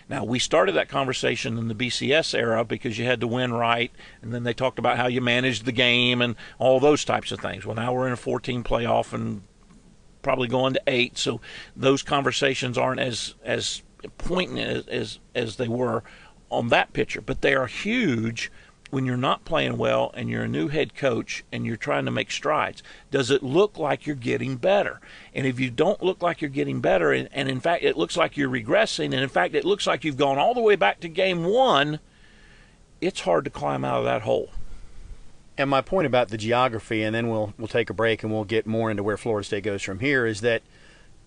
Now, 0.08 0.24
we 0.24 0.38
started 0.38 0.72
that 0.72 0.88
conversation 0.88 1.58
in 1.58 1.68
the 1.68 1.74
BCS 1.74 2.34
era 2.34 2.64
because 2.64 2.98
you 2.98 3.04
had 3.04 3.20
to 3.20 3.28
win 3.28 3.52
right, 3.52 3.92
and 4.22 4.32
then 4.32 4.44
they 4.44 4.54
talked 4.54 4.78
about 4.78 4.96
how 4.96 5.06
you 5.06 5.20
managed 5.20 5.66
the 5.66 5.72
game 5.72 6.22
and 6.22 6.34
all 6.58 6.80
those 6.80 7.04
types 7.04 7.30
of 7.30 7.40
things. 7.40 7.66
Well, 7.66 7.76
now 7.76 7.92
we're 7.92 8.06
in 8.06 8.14
a 8.14 8.16
14 8.16 8.64
playoff, 8.64 9.12
and 9.12 9.42
probably 10.22 10.48
going 10.48 10.74
to 10.74 10.82
eight. 10.86 11.18
So 11.18 11.40
those 11.76 12.02
conversations 12.02 12.78
aren't 12.78 13.00
as 13.00 13.34
as 13.44 13.82
poignant 14.18 14.70
as, 14.70 14.86
as 14.88 15.18
as 15.34 15.56
they 15.56 15.68
were 15.68 16.02
on 16.50 16.68
that 16.68 16.92
pitcher, 16.92 17.20
but 17.20 17.42
they 17.42 17.54
are 17.54 17.66
huge 17.66 18.50
when 18.90 19.06
you're 19.06 19.16
not 19.16 19.44
playing 19.44 19.78
well 19.78 20.10
and 20.14 20.28
you're 20.28 20.42
a 20.42 20.48
new 20.48 20.68
head 20.68 20.94
coach 20.94 21.44
and 21.52 21.64
you're 21.64 21.76
trying 21.76 22.04
to 22.04 22.10
make 22.10 22.30
strides. 22.30 22.82
Does 23.10 23.30
it 23.30 23.42
look 23.42 23.78
like 23.78 24.06
you're 24.06 24.16
getting 24.16 24.56
better? 24.56 25.00
And 25.32 25.46
if 25.46 25.60
you 25.60 25.70
don't 25.70 26.02
look 26.02 26.22
like 26.22 26.40
you're 26.40 26.50
getting 26.50 26.80
better, 26.80 27.12
and, 27.12 27.28
and 27.32 27.48
in 27.48 27.60
fact 27.60 27.84
it 27.84 27.96
looks 27.96 28.16
like 28.16 28.36
you're 28.36 28.50
regressing, 28.50 29.06
and 29.06 29.14
in 29.14 29.28
fact 29.28 29.54
it 29.54 29.64
looks 29.64 29.86
like 29.86 30.04
you've 30.04 30.16
gone 30.16 30.38
all 30.38 30.54
the 30.54 30.60
way 30.60 30.76
back 30.76 31.00
to 31.00 31.08
game 31.08 31.44
one, 31.44 32.00
it's 33.00 33.20
hard 33.20 33.44
to 33.44 33.50
climb 33.50 33.84
out 33.84 33.98
of 33.98 34.04
that 34.04 34.22
hole. 34.22 34.50
And 35.60 35.68
my 35.68 35.82
point 35.82 36.06
about 36.06 36.28
the 36.28 36.38
geography, 36.38 37.02
and 37.02 37.14
then 37.14 37.28
we'll 37.28 37.52
we'll 37.58 37.68
take 37.68 37.90
a 37.90 37.94
break 37.94 38.22
and 38.22 38.32
we'll 38.32 38.44
get 38.44 38.66
more 38.66 38.90
into 38.90 39.02
where 39.02 39.18
Florida 39.18 39.44
State 39.44 39.64
goes 39.64 39.82
from 39.82 39.98
here, 39.98 40.24
is 40.24 40.40
that 40.40 40.62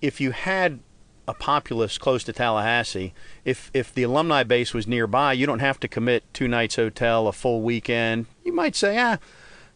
if 0.02 0.20
you 0.20 0.32
had 0.32 0.80
a 1.28 1.36
populace 1.36 2.00
close 2.00 2.24
to 2.24 2.34
Tallahassee, 2.34 3.14
if 3.46 3.70
if 3.76 3.94
the 3.94 4.02
alumni 4.02 4.42
base 4.42 4.74
was 4.74 4.88
nearby, 4.88 5.34
you 5.34 5.46
don't 5.46 5.60
have 5.60 5.80
to 5.82 5.88
commit 5.88 6.24
two 6.34 6.48
nights 6.48 6.78
hotel, 6.78 7.28
a 7.28 7.32
full 7.32 7.62
weekend. 7.62 8.26
You 8.44 8.54
might 8.54 8.76
say, 8.76 8.98
ah, 8.98 9.20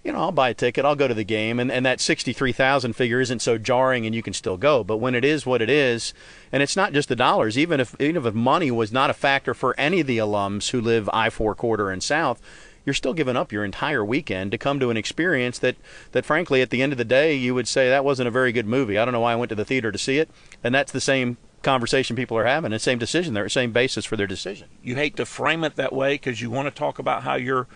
you 0.04 0.12
know, 0.12 0.20
I'll 0.20 0.32
buy 0.32 0.50
a 0.50 0.54
ticket, 0.54 0.86
I'll 0.86 0.96
go 0.96 1.08
to 1.08 1.14
the 1.14 1.24
game, 1.24 1.60
and, 1.60 1.72
and 1.72 1.86
that 1.86 2.02
sixty 2.02 2.34
three 2.34 2.52
thousand 2.52 2.94
figure 2.94 3.22
isn't 3.22 3.42
so 3.42 3.60
jarring, 3.60 4.06
and 4.06 4.16
you 4.16 4.24
can 4.24 4.34
still 4.34 4.58
go. 4.58 4.84
But 4.84 4.98
when 4.98 5.14
it 5.14 5.24
is 5.24 5.46
what 5.46 5.62
it 5.62 5.70
is, 5.70 6.14
and 6.52 6.64
it's 6.64 6.76
not 6.76 6.94
just 6.94 7.10
the 7.10 7.16
dollars, 7.16 7.58
even 7.58 7.80
if 7.80 7.96
even 8.02 8.26
if 8.26 8.34
money 8.34 8.72
was 8.72 8.92
not 8.92 9.12
a 9.12 9.14
factor 9.14 9.54
for 9.54 9.80
any 9.80 10.00
of 10.00 10.08
the 10.08 10.18
alums 10.18 10.72
who 10.72 10.82
live 10.82 11.10
I 11.14 11.30
four 11.30 11.54
quarter 11.54 11.92
and 11.92 12.02
south, 12.02 12.42
you're 12.88 12.94
still 12.94 13.14
giving 13.14 13.36
up 13.36 13.52
your 13.52 13.66
entire 13.66 14.04
weekend 14.04 14.50
to 14.50 14.58
come 14.58 14.80
to 14.80 14.90
an 14.90 14.96
experience 14.96 15.60
that, 15.60 15.76
that 16.14 16.26
frankly, 16.26 16.62
at 16.62 16.70
the 16.70 16.82
end 16.82 16.94
of 16.94 16.98
the 16.98 17.04
day, 17.04 17.34
you 17.34 17.54
would 17.54 17.68
say 17.68 17.90
that 17.90 18.06
wasn't 18.06 18.30
a 18.30 18.32
very 18.32 18.54
good 18.54 18.66
movie. 18.66 18.98
I 18.98 19.04
don't 19.04 19.12
know 19.12 19.20
why 19.20 19.34
I 19.34 19.36
went 19.36 19.50
to 19.50 19.56
the 19.56 19.66
theater 19.66 19.92
to 19.92 19.98
see 19.98 20.20
it. 20.20 20.30
And 20.64 20.74
that's 20.74 20.94
the 20.94 21.02
same 21.02 21.36
conversation 21.64 22.16
people 22.16 22.38
are 22.38 22.46
having, 22.46 22.72
the 22.72 22.80
same 22.80 22.98
decision, 22.98 23.34
the 23.34 23.50
same 23.50 23.74
basis 23.74 24.06
for 24.06 24.16
their 24.16 24.26
decision. 24.26 24.70
You 24.82 24.96
hate 24.96 25.18
to 25.18 25.26
frame 25.26 25.66
it 25.66 25.76
that 25.76 25.92
way 25.92 26.14
because 26.14 26.40
you 26.40 26.50
want 26.50 26.68
to 26.68 26.72
talk 26.72 26.98
about 26.98 27.24
how 27.24 27.36
your 27.36 27.68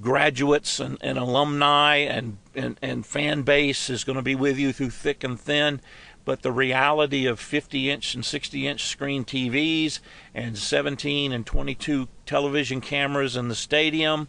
graduates 0.00 0.80
and, 0.80 0.98
and 1.02 1.18
alumni 1.18 1.98
and, 1.98 2.38
and, 2.56 2.80
and 2.82 3.06
fan 3.06 3.42
base 3.42 3.88
is 3.88 4.02
going 4.02 4.16
to 4.16 4.22
be 4.22 4.34
with 4.34 4.58
you 4.58 4.72
through 4.72 4.90
thick 4.90 5.22
and 5.22 5.38
thin 5.38 5.80
but 6.28 6.42
the 6.42 6.52
reality 6.52 7.24
of 7.24 7.40
50 7.40 7.90
inch 7.90 8.14
and 8.14 8.22
60 8.22 8.66
inch 8.66 8.84
screen 8.84 9.24
TVs 9.24 10.00
and 10.34 10.58
17 10.58 11.32
and 11.32 11.46
22 11.46 12.06
television 12.26 12.82
cameras 12.82 13.34
in 13.34 13.48
the 13.48 13.54
stadium 13.54 14.28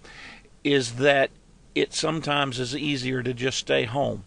is 0.63 0.93
that 0.93 1.29
it 1.75 1.93
sometimes 1.93 2.57
is 2.57 2.73
easier 2.73 3.21
to 3.21 3.33
just 3.33 3.57
stay 3.57 3.83
home. 3.83 4.23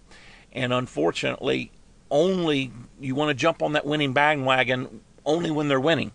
And 0.53 0.71
unfortunately, 0.71 1.73
only 2.11 2.73
you 3.01 3.15
want 3.15 3.31
to 3.31 3.35
jump 3.35 3.63
on 3.63 3.73
that 3.73 3.87
winning 3.87 4.13
bandwagon 4.13 5.01
only 5.25 5.51
when 5.51 5.69
they're 5.69 5.81
winning. 5.81 6.13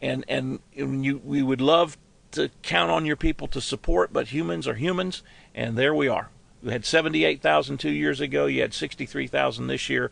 And 0.00 0.24
and 0.28 0.60
you 0.72 1.20
we 1.22 1.42
would 1.42 1.60
love 1.60 1.98
to 2.30 2.48
count 2.62 2.90
on 2.90 3.04
your 3.04 3.16
people 3.16 3.48
to 3.48 3.60
support, 3.60 4.14
but 4.14 4.28
humans 4.28 4.66
are 4.66 4.76
humans, 4.76 5.22
and 5.54 5.76
there 5.76 5.94
we 5.94 6.08
are. 6.08 6.30
We 6.62 6.72
had 6.72 6.86
78,000 6.86 7.76
two 7.76 7.90
years 7.90 8.20
ago. 8.20 8.46
You 8.46 8.62
had 8.62 8.74
63,000 8.74 9.66
this 9.66 9.88
year 9.88 10.10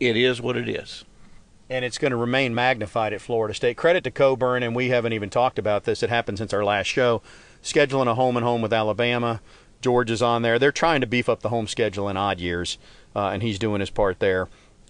it 0.00 0.16
is 0.16 0.40
what 0.40 0.56
it 0.56 0.68
is. 0.68 1.04
and 1.70 1.84
it's 1.84 1.98
going 1.98 2.10
to 2.10 2.16
remain 2.16 2.52
magnified 2.54 3.12
at 3.12 3.20
Florida 3.20 3.54
State. 3.54 3.76
Credit 3.76 4.02
to 4.02 4.10
Coburn, 4.10 4.64
and 4.64 4.74
we 4.74 4.88
haven't 4.88 5.12
even 5.12 5.30
talked 5.30 5.58
about 5.58 5.84
this. 5.84 6.02
It 6.02 6.10
happened 6.10 6.38
since 6.38 6.52
our 6.52 6.64
last 6.64 6.88
show. 6.88 7.22
Scheduling 7.62 8.08
a 8.08 8.16
home 8.16 8.36
and 8.36 8.44
home 8.44 8.60
with 8.60 8.72
Alabama. 8.72 9.40
Georgia's 9.80 10.20
on 10.20 10.42
there. 10.42 10.58
They're 10.58 10.72
trying 10.72 11.00
to 11.00 11.06
beef 11.06 11.28
up 11.28 11.40
the 11.40 11.48
home 11.48 11.68
schedule 11.68 12.08
in 12.08 12.16
odd 12.16 12.40
years, 12.40 12.76
uh, 13.14 13.28
and 13.28 13.42
he's 13.42 13.58
doing 13.58 13.80
his 13.80 13.88
part 13.90 14.18
there. 14.18 14.48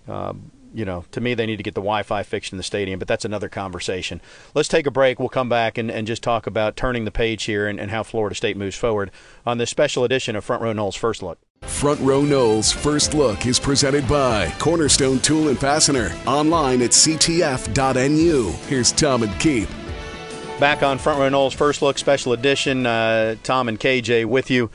Uh, 0.08 0.32
you 0.72 0.84
know, 0.84 1.04
to 1.12 1.20
me, 1.20 1.34
they 1.34 1.46
need 1.46 1.58
to 1.58 1.62
get 1.62 1.74
the 1.74 1.80
Wi-Fi 1.82 2.22
fixed 2.22 2.52
in 2.52 2.56
the 2.56 2.64
stadium, 2.64 2.98
but 2.98 3.08
that's 3.08 3.24
another 3.26 3.48
conversation. 3.48 4.20
Let's 4.54 4.68
take 4.68 4.86
a 4.86 4.90
break. 4.90 5.18
We'll 5.18 5.28
come 5.28 5.48
back 5.48 5.76
and, 5.76 5.90
and 5.90 6.06
just 6.06 6.22
talk 6.22 6.46
about 6.46 6.76
turning 6.76 7.04
the 7.04 7.10
page 7.10 7.44
here 7.44 7.66
and, 7.66 7.78
and 7.78 7.90
how 7.90 8.04
Florida 8.04 8.34
State 8.34 8.56
moves 8.56 8.76
forward 8.76 9.10
on 9.44 9.58
this 9.58 9.68
special 9.68 10.04
edition 10.04 10.34
of 10.34 10.44
Front 10.44 10.62
Row 10.62 10.72
Noles 10.72 10.96
First 10.96 11.22
Look. 11.22 11.38
Front 11.64 12.00
Row 12.00 12.22
Noles 12.22 12.72
First 12.72 13.12
Look 13.14 13.44
is 13.46 13.58
presented 13.60 14.08
by 14.08 14.50
Cornerstone 14.58 15.18
Tool 15.18 15.48
and 15.48 15.58
Fastener. 15.58 16.10
Online 16.26 16.80
at 16.82 16.90
ctf.nu. 16.90 18.50
Here's 18.66 18.92
Tom 18.92 19.22
and 19.22 19.40
Keith. 19.40 19.70
Back 20.58 20.82
on 20.82 20.98
Front 20.98 21.20
Row 21.20 21.28
Noles 21.28 21.54
First 21.54 21.82
Look 21.82 21.98
Special 21.98 22.32
Edition. 22.32 22.86
Uh, 22.86 23.36
Tom 23.42 23.68
and 23.68 23.78
KJ 23.78 24.24
with 24.24 24.50
you. 24.50 24.70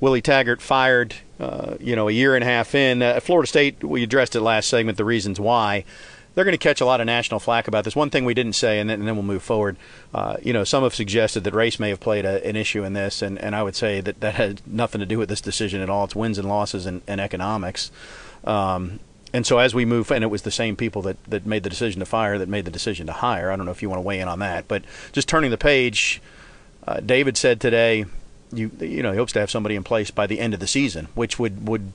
Willie 0.00 0.22
Taggart 0.22 0.60
fired, 0.62 1.14
uh, 1.38 1.76
you 1.78 1.94
know, 1.94 2.08
a 2.08 2.12
year 2.12 2.34
and 2.34 2.42
a 2.42 2.46
half 2.46 2.74
in. 2.74 3.02
Uh, 3.02 3.20
Florida 3.20 3.46
State, 3.46 3.84
we 3.84 4.02
addressed 4.02 4.34
it 4.34 4.40
last 4.40 4.68
segment, 4.68 4.96
the 4.98 5.04
reasons 5.04 5.38
why. 5.38 5.84
They're 6.34 6.44
going 6.44 6.52
to 6.52 6.58
catch 6.58 6.80
a 6.80 6.84
lot 6.84 7.00
of 7.00 7.06
national 7.06 7.40
flack 7.40 7.68
about 7.68 7.84
this. 7.84 7.94
One 7.94 8.10
thing 8.10 8.24
we 8.24 8.34
didn't 8.34 8.54
say, 8.54 8.80
and 8.80 8.88
then, 8.88 9.00
and 9.00 9.08
then 9.08 9.16
we'll 9.16 9.22
move 9.22 9.42
forward. 9.42 9.76
Uh, 10.14 10.36
you 10.42 10.52
know, 10.52 10.64
some 10.64 10.82
have 10.82 10.94
suggested 10.94 11.44
that 11.44 11.54
race 11.54 11.78
may 11.78 11.90
have 11.90 12.00
played 12.00 12.24
a, 12.24 12.46
an 12.46 12.56
issue 12.56 12.84
in 12.84 12.94
this, 12.94 13.22
and, 13.22 13.38
and 13.38 13.54
I 13.54 13.62
would 13.62 13.76
say 13.76 14.00
that 14.00 14.20
that 14.20 14.34
had 14.34 14.66
nothing 14.66 15.00
to 15.00 15.06
do 15.06 15.18
with 15.18 15.28
this 15.28 15.40
decision 15.40 15.80
at 15.80 15.90
all. 15.90 16.04
It's 16.04 16.16
wins 16.16 16.38
and 16.38 16.48
losses 16.48 16.86
and, 16.86 17.02
and 17.06 17.20
economics. 17.20 17.90
Um, 18.44 19.00
and 19.34 19.46
so 19.46 19.58
as 19.58 19.74
we 19.74 19.84
move, 19.84 20.10
and 20.10 20.22
it 20.24 20.28
was 20.28 20.42
the 20.42 20.50
same 20.50 20.76
people 20.76 21.02
that, 21.02 21.22
that 21.24 21.46
made 21.46 21.62
the 21.62 21.70
decision 21.70 22.00
to 22.00 22.06
fire 22.06 22.38
that 22.38 22.48
made 22.48 22.64
the 22.64 22.70
decision 22.70 23.06
to 23.06 23.12
hire. 23.12 23.50
I 23.50 23.56
don't 23.56 23.66
know 23.66 23.72
if 23.72 23.82
you 23.82 23.88
want 23.88 23.98
to 23.98 24.06
weigh 24.06 24.20
in 24.20 24.28
on 24.28 24.40
that, 24.40 24.68
but 24.68 24.82
just 25.12 25.28
turning 25.28 25.50
the 25.50 25.58
page, 25.58 26.20
uh, 26.86 27.00
David 27.00 27.36
said 27.36 27.60
today 27.60 28.04
you 28.52 28.70
you 28.80 29.02
know 29.02 29.12
he 29.12 29.18
hopes 29.18 29.32
to 29.32 29.40
have 29.40 29.50
somebody 29.50 29.74
in 29.74 29.82
place 29.82 30.10
by 30.10 30.26
the 30.26 30.38
end 30.38 30.54
of 30.54 30.60
the 30.60 30.66
season, 30.66 31.08
which 31.14 31.38
would 31.38 31.66
would 31.66 31.92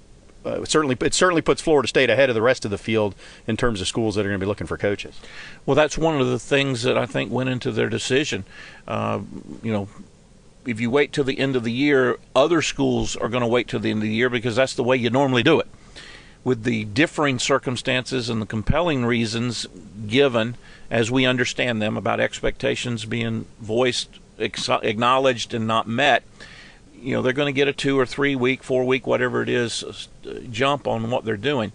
uh, 0.48 0.66
certainly 0.66 0.98
it 1.02 1.14
certainly 1.14 1.42
puts 1.42 1.62
Florida 1.62 1.88
State 1.88 2.10
ahead 2.10 2.30
of 2.30 2.36
the 2.36 2.42
rest 2.42 2.66
of 2.66 2.72
the 2.72 2.78
field 2.78 3.16
in 3.46 3.58
terms 3.58 3.82
of 3.82 3.88
schools 3.88 4.16
that 4.16 4.22
are 4.26 4.30
going 4.30 4.40
to 4.40 4.44
be 4.44 4.48
looking 4.48 4.68
for 4.68 4.78
coaches. 4.78 5.20
Well, 5.66 5.76
that's 5.76 5.98
one 5.98 6.20
of 6.20 6.28
the 6.28 6.40
things 6.40 6.84
that 6.84 6.98
I 6.98 7.06
think 7.06 7.32
went 7.32 7.50
into 7.50 7.72
their 7.72 7.90
decision. 7.90 8.46
Uh, 8.88 9.22
you 9.62 9.72
know, 9.72 9.88
if 10.66 10.80
you 10.80 10.90
wait 10.90 11.14
till 11.14 11.24
the 11.24 11.40
end 11.40 11.56
of 11.56 11.64
the 11.64 11.72
year, 11.72 12.18
other 12.36 12.62
schools 12.62 13.16
are 13.16 13.30
going 13.30 13.42
to 13.42 13.48
wait 13.48 13.68
till 13.68 13.80
the 13.80 13.92
end 13.92 14.00
of 14.00 14.04
the 14.04 14.14
year 14.14 14.30
because 14.30 14.56
that's 14.56 14.74
the 14.74 14.84
way 14.84 14.98
you 14.98 15.10
normally 15.10 15.44
do 15.44 15.60
it. 15.60 15.68
With 16.44 16.64
the 16.64 16.86
differing 16.86 17.40
circumstances 17.40 18.30
and 18.30 18.42
the 18.42 18.46
compelling 18.46 19.06
reasons 19.06 19.68
given, 20.08 20.56
as 20.90 21.12
we 21.12 21.26
understand 21.26 21.82
them, 21.82 21.98
about 21.98 22.20
expectations 22.20 23.06
being 23.06 23.46
voiced 23.60 24.20
acknowledged 24.40 25.54
and 25.54 25.68
not 25.68 25.88
met, 25.88 26.24
you 27.00 27.14
know, 27.14 27.22
they're 27.22 27.34
going 27.34 27.54
to 27.54 27.58
get 27.58 27.68
a 27.68 27.74
two 27.74 28.00
or 28.00 28.06
three 28.06 28.36
week, 28.36 28.64
four 28.64 28.84
week, 28.84 29.08
whatever 29.08 29.42
it 29.42 29.50
is, 29.50 29.84
uh, 29.84 30.40
jump 30.50 30.88
on 30.88 31.10
what 31.10 31.26
they're 31.26 31.38
doing. 31.38 31.72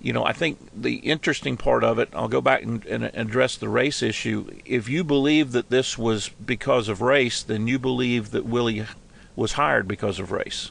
You 0.00 0.12
know, 0.12 0.24
I 0.24 0.32
think 0.32 0.58
the 0.74 0.96
interesting 0.96 1.56
part 1.56 1.82
of 1.82 1.98
it, 1.98 2.10
I'll 2.12 2.28
go 2.28 2.40
back 2.40 2.62
and, 2.62 2.84
and 2.84 3.04
address 3.04 3.56
the 3.56 3.68
race 3.68 4.02
issue. 4.02 4.50
If 4.66 4.88
you 4.88 5.02
believe 5.02 5.52
that 5.52 5.70
this 5.70 5.96
was 5.96 6.28
because 6.28 6.88
of 6.88 7.00
race, 7.00 7.42
then 7.42 7.66
you 7.66 7.78
believe 7.78 8.30
that 8.32 8.44
Willie 8.44 8.84
was 9.34 9.52
hired 9.52 9.88
because 9.88 10.18
of 10.18 10.30
race. 10.30 10.70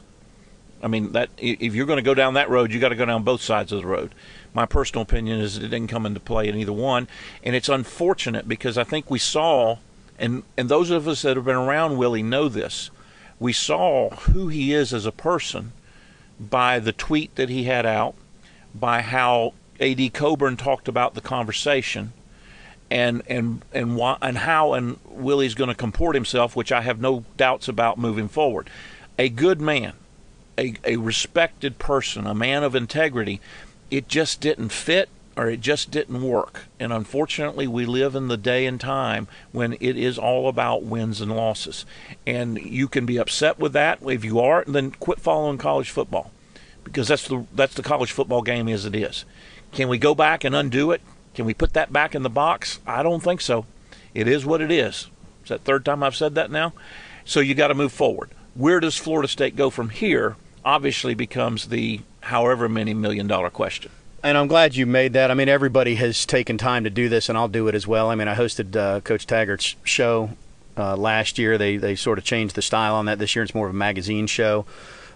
I 0.82 0.86
mean, 0.86 1.12
that 1.12 1.30
if 1.38 1.74
you're 1.74 1.86
going 1.86 1.96
to 1.96 2.02
go 2.02 2.14
down 2.14 2.34
that 2.34 2.50
road, 2.50 2.70
you 2.70 2.78
got 2.78 2.90
to 2.90 2.94
go 2.94 3.06
down 3.06 3.22
both 3.24 3.40
sides 3.40 3.72
of 3.72 3.80
the 3.80 3.86
road. 3.86 4.14
My 4.52 4.66
personal 4.66 5.02
opinion 5.02 5.40
is 5.40 5.56
it 5.56 5.62
didn't 5.62 5.88
come 5.88 6.06
into 6.06 6.20
play 6.20 6.46
in 6.46 6.56
either 6.56 6.72
one, 6.72 7.08
and 7.42 7.56
it's 7.56 7.68
unfortunate 7.68 8.46
because 8.46 8.78
I 8.78 8.84
think 8.84 9.10
we 9.10 9.18
saw 9.18 9.78
and 10.18 10.42
and 10.56 10.68
those 10.68 10.90
of 10.90 11.08
us 11.08 11.22
that 11.22 11.36
have 11.36 11.44
been 11.44 11.56
around 11.56 11.96
Willie 11.96 12.22
know 12.22 12.48
this. 12.48 12.90
We 13.38 13.52
saw 13.52 14.10
who 14.10 14.48
he 14.48 14.72
is 14.72 14.94
as 14.94 15.06
a 15.06 15.12
person 15.12 15.72
by 16.38 16.78
the 16.78 16.92
tweet 16.92 17.34
that 17.36 17.48
he 17.48 17.64
had 17.64 17.86
out, 17.86 18.14
by 18.74 19.02
how 19.02 19.54
A.D. 19.80 20.10
Coburn 20.10 20.56
talked 20.56 20.88
about 20.88 21.14
the 21.14 21.20
conversation, 21.20 22.12
and 22.90 23.22
and 23.28 23.64
and 23.72 23.96
why, 23.96 24.16
and 24.22 24.38
how 24.38 24.72
and 24.74 24.98
Willie's 25.06 25.54
going 25.54 25.68
to 25.68 25.74
comport 25.74 26.14
himself, 26.14 26.54
which 26.56 26.72
I 26.72 26.82
have 26.82 27.00
no 27.00 27.24
doubts 27.36 27.68
about 27.68 27.98
moving 27.98 28.28
forward. 28.28 28.68
A 29.18 29.28
good 29.28 29.60
man, 29.60 29.94
a 30.58 30.74
a 30.84 30.96
respected 30.96 31.78
person, 31.78 32.26
a 32.26 32.34
man 32.34 32.62
of 32.62 32.74
integrity. 32.74 33.40
It 33.90 34.08
just 34.08 34.40
didn't 34.40 34.70
fit 34.70 35.08
or 35.36 35.48
it 35.48 35.60
just 35.60 35.90
didn't 35.90 36.22
work. 36.22 36.64
And 36.78 36.92
unfortunately, 36.92 37.66
we 37.66 37.86
live 37.86 38.14
in 38.14 38.28
the 38.28 38.36
day 38.36 38.66
and 38.66 38.80
time 38.80 39.26
when 39.52 39.74
it 39.74 39.96
is 39.96 40.18
all 40.18 40.48
about 40.48 40.82
wins 40.82 41.20
and 41.20 41.34
losses. 41.34 41.84
And 42.26 42.58
you 42.58 42.88
can 42.88 43.06
be 43.06 43.18
upset 43.18 43.58
with 43.58 43.72
that. 43.72 43.98
If 44.02 44.24
you 44.24 44.40
are, 44.40 44.64
then 44.66 44.92
quit 44.92 45.20
following 45.20 45.58
college 45.58 45.90
football 45.90 46.30
because 46.84 47.08
that's 47.08 47.26
the 47.26 47.46
that's 47.54 47.74
the 47.74 47.82
college 47.82 48.12
football 48.12 48.42
game 48.42 48.68
as 48.68 48.84
it 48.84 48.94
is. 48.94 49.24
Can 49.72 49.88
we 49.88 49.98
go 49.98 50.14
back 50.14 50.44
and 50.44 50.54
undo 50.54 50.92
it? 50.92 51.00
Can 51.34 51.46
we 51.46 51.54
put 51.54 51.72
that 51.72 51.92
back 51.92 52.14
in 52.14 52.22
the 52.22 52.30
box? 52.30 52.78
I 52.86 53.02
don't 53.02 53.22
think 53.22 53.40
so. 53.40 53.66
It 54.12 54.28
is 54.28 54.46
what 54.46 54.60
it 54.60 54.70
is. 54.70 55.08
Is 55.42 55.48
that 55.48 55.64
third 55.64 55.84
time 55.84 56.02
I've 56.02 56.14
said 56.14 56.36
that 56.36 56.50
now? 56.50 56.72
So 57.24 57.40
you 57.40 57.54
got 57.54 57.68
to 57.68 57.74
move 57.74 57.92
forward. 57.92 58.30
Where 58.54 58.78
does 58.78 58.96
Florida 58.96 59.26
State 59.26 59.56
go 59.56 59.70
from 59.70 59.88
here? 59.88 60.36
Obviously 60.64 61.14
becomes 61.14 61.68
the 61.68 62.02
however 62.20 62.68
many 62.68 62.94
million 62.94 63.26
dollar 63.26 63.50
question 63.50 63.90
and 64.24 64.38
I'm 64.38 64.48
glad 64.48 64.74
you 64.74 64.86
made 64.86 65.12
that. 65.12 65.30
I 65.30 65.34
mean, 65.34 65.50
everybody 65.50 65.96
has 65.96 66.24
taken 66.24 66.56
time 66.56 66.84
to 66.84 66.90
do 66.90 67.10
this, 67.10 67.28
and 67.28 67.36
I'll 67.36 67.46
do 67.46 67.68
it 67.68 67.74
as 67.74 67.86
well. 67.86 68.08
I 68.08 68.14
mean, 68.14 68.26
I 68.26 68.34
hosted 68.34 68.74
uh, 68.74 69.00
Coach 69.02 69.26
Taggart's 69.26 69.76
show 69.84 70.30
uh, 70.78 70.96
last 70.96 71.38
year. 71.38 71.58
They 71.58 71.76
they 71.76 71.94
sort 71.94 72.18
of 72.18 72.24
changed 72.24 72.54
the 72.54 72.62
style 72.62 72.94
on 72.94 73.04
that 73.04 73.18
this 73.18 73.36
year. 73.36 73.42
It's 73.42 73.54
more 73.54 73.66
of 73.66 73.74
a 73.74 73.76
magazine 73.76 74.26
show. 74.26 74.64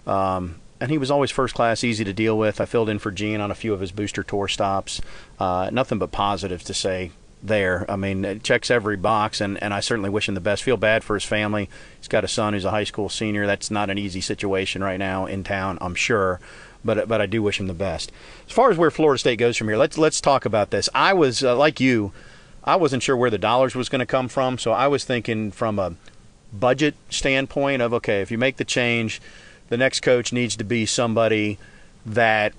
Um, 0.07 0.57
and 0.79 0.91
he 0.91 0.99
was 0.99 1.11
always 1.11 1.31
first 1.31 1.55
class, 1.55 1.83
easy 1.83 2.05
to 2.05 2.13
deal 2.13 2.39
with. 2.39 2.61
I 2.61 2.67
filled 2.67 2.91
in 2.91 2.99
for 2.99 3.11
Gene 3.11 3.41
on 3.41 3.51
a 3.51 3.55
few 3.55 3.73
of 3.73 3.81
his 3.81 3.93
booster 3.93 4.23
tour 4.23 4.47
stops. 4.47 5.01
Uh, 5.41 5.71
nothing 5.73 5.99
but 5.99 6.13
positives 6.13 6.65
to 6.65 6.75
say 6.75 7.11
there. 7.43 7.91
I 7.91 7.97
mean, 7.97 8.25
it 8.25 8.45
checks 8.45 8.71
every 8.71 8.97
box, 8.97 9.41
and, 9.41 9.61
and 9.63 9.75
I 9.75 9.81
certainly 9.81 10.11
wish 10.11 10.29
him 10.29 10.35
the 10.35 10.41
best. 10.41 10.63
Feel 10.63 10.77
bad 10.77 11.03
for 11.03 11.15
his 11.15 11.25
family. 11.25 11.69
He's 11.99 12.09
got 12.09 12.25
a 12.25 12.29
son 12.29 12.53
who's 12.53 12.65
a 12.65 12.71
high 12.71 12.85
school 12.85 13.09
senior. 13.09 13.47
That's 13.47 13.71
not 13.71 13.91
an 13.91 13.99
easy 13.99 14.21
situation 14.21 14.85
right 14.85 14.99
now 14.99 15.27
in 15.27 15.43
town, 15.43 15.79
I'm 15.81 15.97
sure 15.97 16.39
but 16.85 17.09
but 17.09 17.21
I 17.21 17.27
do 17.27 17.43
wish 17.43 17.61
him 17.61 17.67
the 17.67 17.75
best. 17.75 18.13
As 18.47 18.53
far 18.53 18.71
as 18.71 18.79
where 18.79 18.91
Florida 18.91 19.19
State 19.19 19.37
goes 19.37 19.57
from 19.57 19.69
here, 19.69 19.77
let's 19.77 19.99
let's 19.99 20.21
talk 20.21 20.45
about 20.45 20.71
this. 20.71 20.89
I 20.95 21.13
was 21.13 21.43
uh, 21.43 21.57
like 21.57 21.81
you, 21.81 22.13
I 22.65 22.77
wasn't 22.77 23.03
sure 23.03 23.17
where 23.17 23.31
the 23.31 23.39
dollars 23.39 23.75
was 23.75 23.89
going 23.89 24.01
to 24.01 24.07
come 24.07 24.29
from, 24.29 24.59
so 24.59 24.73
I 24.73 24.89
was 24.89 25.05
thinking 25.05 25.51
from 25.51 25.79
a 25.79 25.95
budget 26.53 26.95
standpoint 27.11 27.83
of 27.83 27.93
okay, 27.95 28.21
if 28.23 28.31
you 28.31 28.39
make 28.39 28.57
the 28.57 28.65
change, 28.65 29.21
the 29.69 29.77
next 29.77 30.01
coach 30.01 30.33
needs 30.33 30.57
to 30.57 30.65
be 30.65 30.87
somebody 30.87 31.59
that 32.07 32.53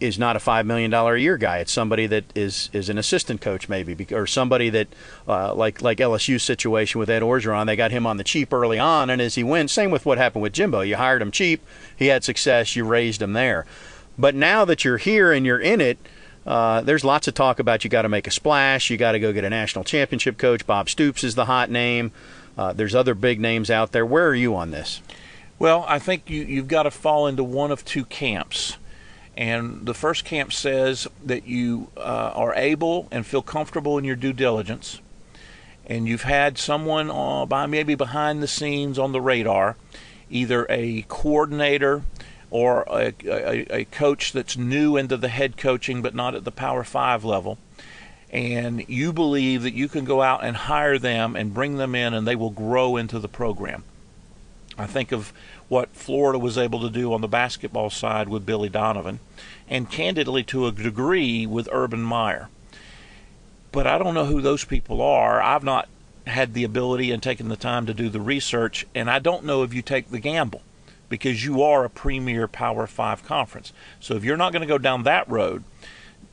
is 0.00 0.18
not 0.18 0.36
a 0.36 0.40
five 0.40 0.66
million 0.66 0.90
dollar 0.90 1.14
a 1.14 1.20
year 1.20 1.36
guy. 1.36 1.58
It's 1.58 1.72
somebody 1.72 2.06
that 2.06 2.24
is 2.34 2.70
is 2.72 2.88
an 2.88 2.98
assistant 2.98 3.40
coach 3.40 3.68
maybe, 3.68 4.06
or 4.14 4.26
somebody 4.26 4.70
that 4.70 4.88
uh, 5.26 5.54
like 5.54 5.82
like 5.82 5.98
LSU's 5.98 6.42
situation 6.42 6.98
with 6.98 7.10
Ed 7.10 7.22
Orgeron. 7.22 7.66
They 7.66 7.76
got 7.76 7.90
him 7.90 8.06
on 8.06 8.16
the 8.16 8.24
cheap 8.24 8.52
early 8.52 8.78
on, 8.78 9.10
and 9.10 9.20
as 9.20 9.34
he 9.34 9.44
went, 9.44 9.70
same 9.70 9.90
with 9.90 10.06
what 10.06 10.18
happened 10.18 10.42
with 10.42 10.52
Jimbo. 10.52 10.80
You 10.80 10.96
hired 10.96 11.22
him 11.22 11.30
cheap, 11.30 11.64
he 11.96 12.06
had 12.06 12.24
success, 12.24 12.76
you 12.76 12.84
raised 12.84 13.22
him 13.22 13.32
there. 13.32 13.66
But 14.18 14.34
now 14.34 14.64
that 14.64 14.84
you're 14.84 14.98
here 14.98 15.32
and 15.32 15.46
you're 15.46 15.60
in 15.60 15.80
it. 15.80 15.98
Uh, 16.46 16.80
there's 16.80 17.04
lots 17.04 17.28
of 17.28 17.34
talk 17.34 17.58
about 17.58 17.84
you 17.84 17.90
got 17.90 18.02
to 18.02 18.08
make 18.08 18.26
a 18.26 18.30
splash. 18.30 18.88
You 18.88 18.96
got 18.96 19.12
to 19.12 19.20
go 19.20 19.34
get 19.34 19.44
a 19.44 19.50
national 19.50 19.84
championship 19.84 20.38
coach. 20.38 20.66
Bob 20.66 20.88
Stoops 20.88 21.22
is 21.22 21.34
the 21.34 21.44
hot 21.44 21.68
name. 21.68 22.10
Uh, 22.56 22.72
there's 22.72 22.94
other 22.94 23.14
big 23.14 23.38
names 23.38 23.70
out 23.70 23.92
there. 23.92 24.06
Where 24.06 24.26
are 24.26 24.34
you 24.34 24.56
on 24.56 24.70
this? 24.70 25.02
Well, 25.58 25.84
I 25.88 25.98
think 25.98 26.30
you, 26.30 26.42
you've 26.42 26.68
got 26.68 26.84
to 26.84 26.90
fall 26.90 27.26
into 27.26 27.44
one 27.44 27.70
of 27.70 27.84
two 27.84 28.04
camps. 28.04 28.78
And 29.38 29.86
the 29.86 29.94
first 29.94 30.24
camp 30.24 30.52
says 30.52 31.06
that 31.24 31.46
you 31.46 31.92
uh, 31.96 32.32
are 32.34 32.54
able 32.56 33.06
and 33.12 33.24
feel 33.24 33.40
comfortable 33.40 33.96
in 33.96 34.04
your 34.04 34.16
due 34.16 34.32
diligence, 34.32 35.00
and 35.86 36.08
you've 36.08 36.24
had 36.24 36.58
someone 36.58 37.08
uh, 37.08 37.46
by 37.46 37.66
maybe 37.66 37.94
behind 37.94 38.42
the 38.42 38.48
scenes 38.48 38.98
on 38.98 39.12
the 39.12 39.20
radar, 39.20 39.76
either 40.28 40.66
a 40.68 41.04
coordinator 41.08 42.02
or 42.50 42.82
a, 42.88 43.14
a, 43.24 43.80
a 43.80 43.84
coach 43.84 44.32
that's 44.32 44.56
new 44.56 44.96
into 44.96 45.16
the 45.16 45.28
head 45.28 45.56
coaching 45.56 46.02
but 46.02 46.16
not 46.16 46.34
at 46.34 46.44
the 46.44 46.50
Power 46.50 46.82
Five 46.82 47.24
level 47.24 47.58
and 48.30 48.86
you 48.88 49.12
believe 49.12 49.62
that 49.62 49.72
you 49.72 49.88
can 49.88 50.04
go 50.04 50.20
out 50.20 50.44
and 50.44 50.56
hire 50.56 50.98
them 50.98 51.34
and 51.34 51.54
bring 51.54 51.76
them 51.76 51.94
in 51.94 52.12
and 52.12 52.26
they 52.26 52.36
will 52.36 52.50
grow 52.50 52.96
into 52.96 53.18
the 53.18 53.28
program. 53.28 53.84
I 54.76 54.86
think 54.86 55.12
of 55.12 55.32
what 55.68 55.94
Florida 55.94 56.38
was 56.38 56.56
able 56.56 56.80
to 56.80 56.90
do 56.90 57.12
on 57.12 57.20
the 57.20 57.28
basketball 57.28 57.90
side 57.90 58.28
with 58.28 58.46
Billy 58.46 58.68
Donovan, 58.68 59.20
and 59.68 59.90
candidly 59.90 60.42
to 60.44 60.66
a 60.66 60.72
degree 60.72 61.46
with 61.46 61.68
Urban 61.72 62.02
Meyer. 62.02 62.48
But 63.70 63.86
I 63.86 63.98
don't 63.98 64.14
know 64.14 64.24
who 64.24 64.40
those 64.40 64.64
people 64.64 65.02
are. 65.02 65.42
I've 65.42 65.64
not 65.64 65.88
had 66.26 66.54
the 66.54 66.64
ability 66.64 67.10
and 67.10 67.22
taken 67.22 67.48
the 67.48 67.56
time 67.56 67.86
to 67.86 67.94
do 67.94 68.08
the 68.08 68.20
research, 68.20 68.86
and 68.94 69.10
I 69.10 69.18
don't 69.18 69.44
know 69.44 69.62
if 69.62 69.74
you 69.74 69.82
take 69.82 70.10
the 70.10 70.18
gamble 70.18 70.62
because 71.08 71.44
you 71.44 71.62
are 71.62 71.84
a 71.84 71.90
premier 71.90 72.48
Power 72.48 72.86
Five 72.86 73.24
conference. 73.24 73.72
So 74.00 74.14
if 74.14 74.24
you're 74.24 74.36
not 74.36 74.52
going 74.52 74.62
to 74.62 74.66
go 74.66 74.78
down 74.78 75.02
that 75.04 75.28
road, 75.28 75.64